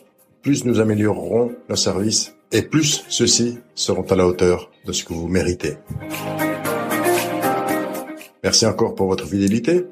plus 0.43 0.65
nous 0.65 0.81
améliorerons 0.81 1.53
nos 1.69 1.77
services 1.77 2.35
et 2.53 2.63
plus 2.63 3.05
ceux-ci 3.09 3.59
seront 3.75 4.03
à 4.03 4.17
la 4.17 4.27
hauteur 4.27 4.71
de 4.85 4.93
ce 4.93 5.05
que 5.05 5.13
vous 5.13 5.29
méritez. 5.29 5.77
Merci 8.43 8.67
encore 8.67 8.95
pour 8.95 9.07
votre 9.07 9.27
fidélité. 9.27 9.85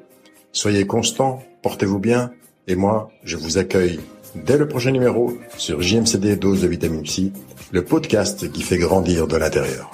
Soyez 0.51 0.87
constants, 0.87 1.43
portez-vous 1.61 1.99
bien 1.99 2.31
et 2.67 2.75
moi, 2.75 3.11
je 3.23 3.37
vous 3.37 3.57
accueille 3.57 3.99
dès 4.35 4.57
le 4.57 4.67
prochain 4.67 4.91
numéro 4.91 5.37
sur 5.57 5.81
JMCD 5.81 6.35
Dose 6.35 6.61
de 6.61 6.67
Vitamine 6.67 7.05
C, 7.05 7.31
le 7.71 7.83
podcast 7.83 8.51
qui 8.51 8.61
fait 8.61 8.77
grandir 8.77 9.27
de 9.27 9.37
l'intérieur. 9.37 9.91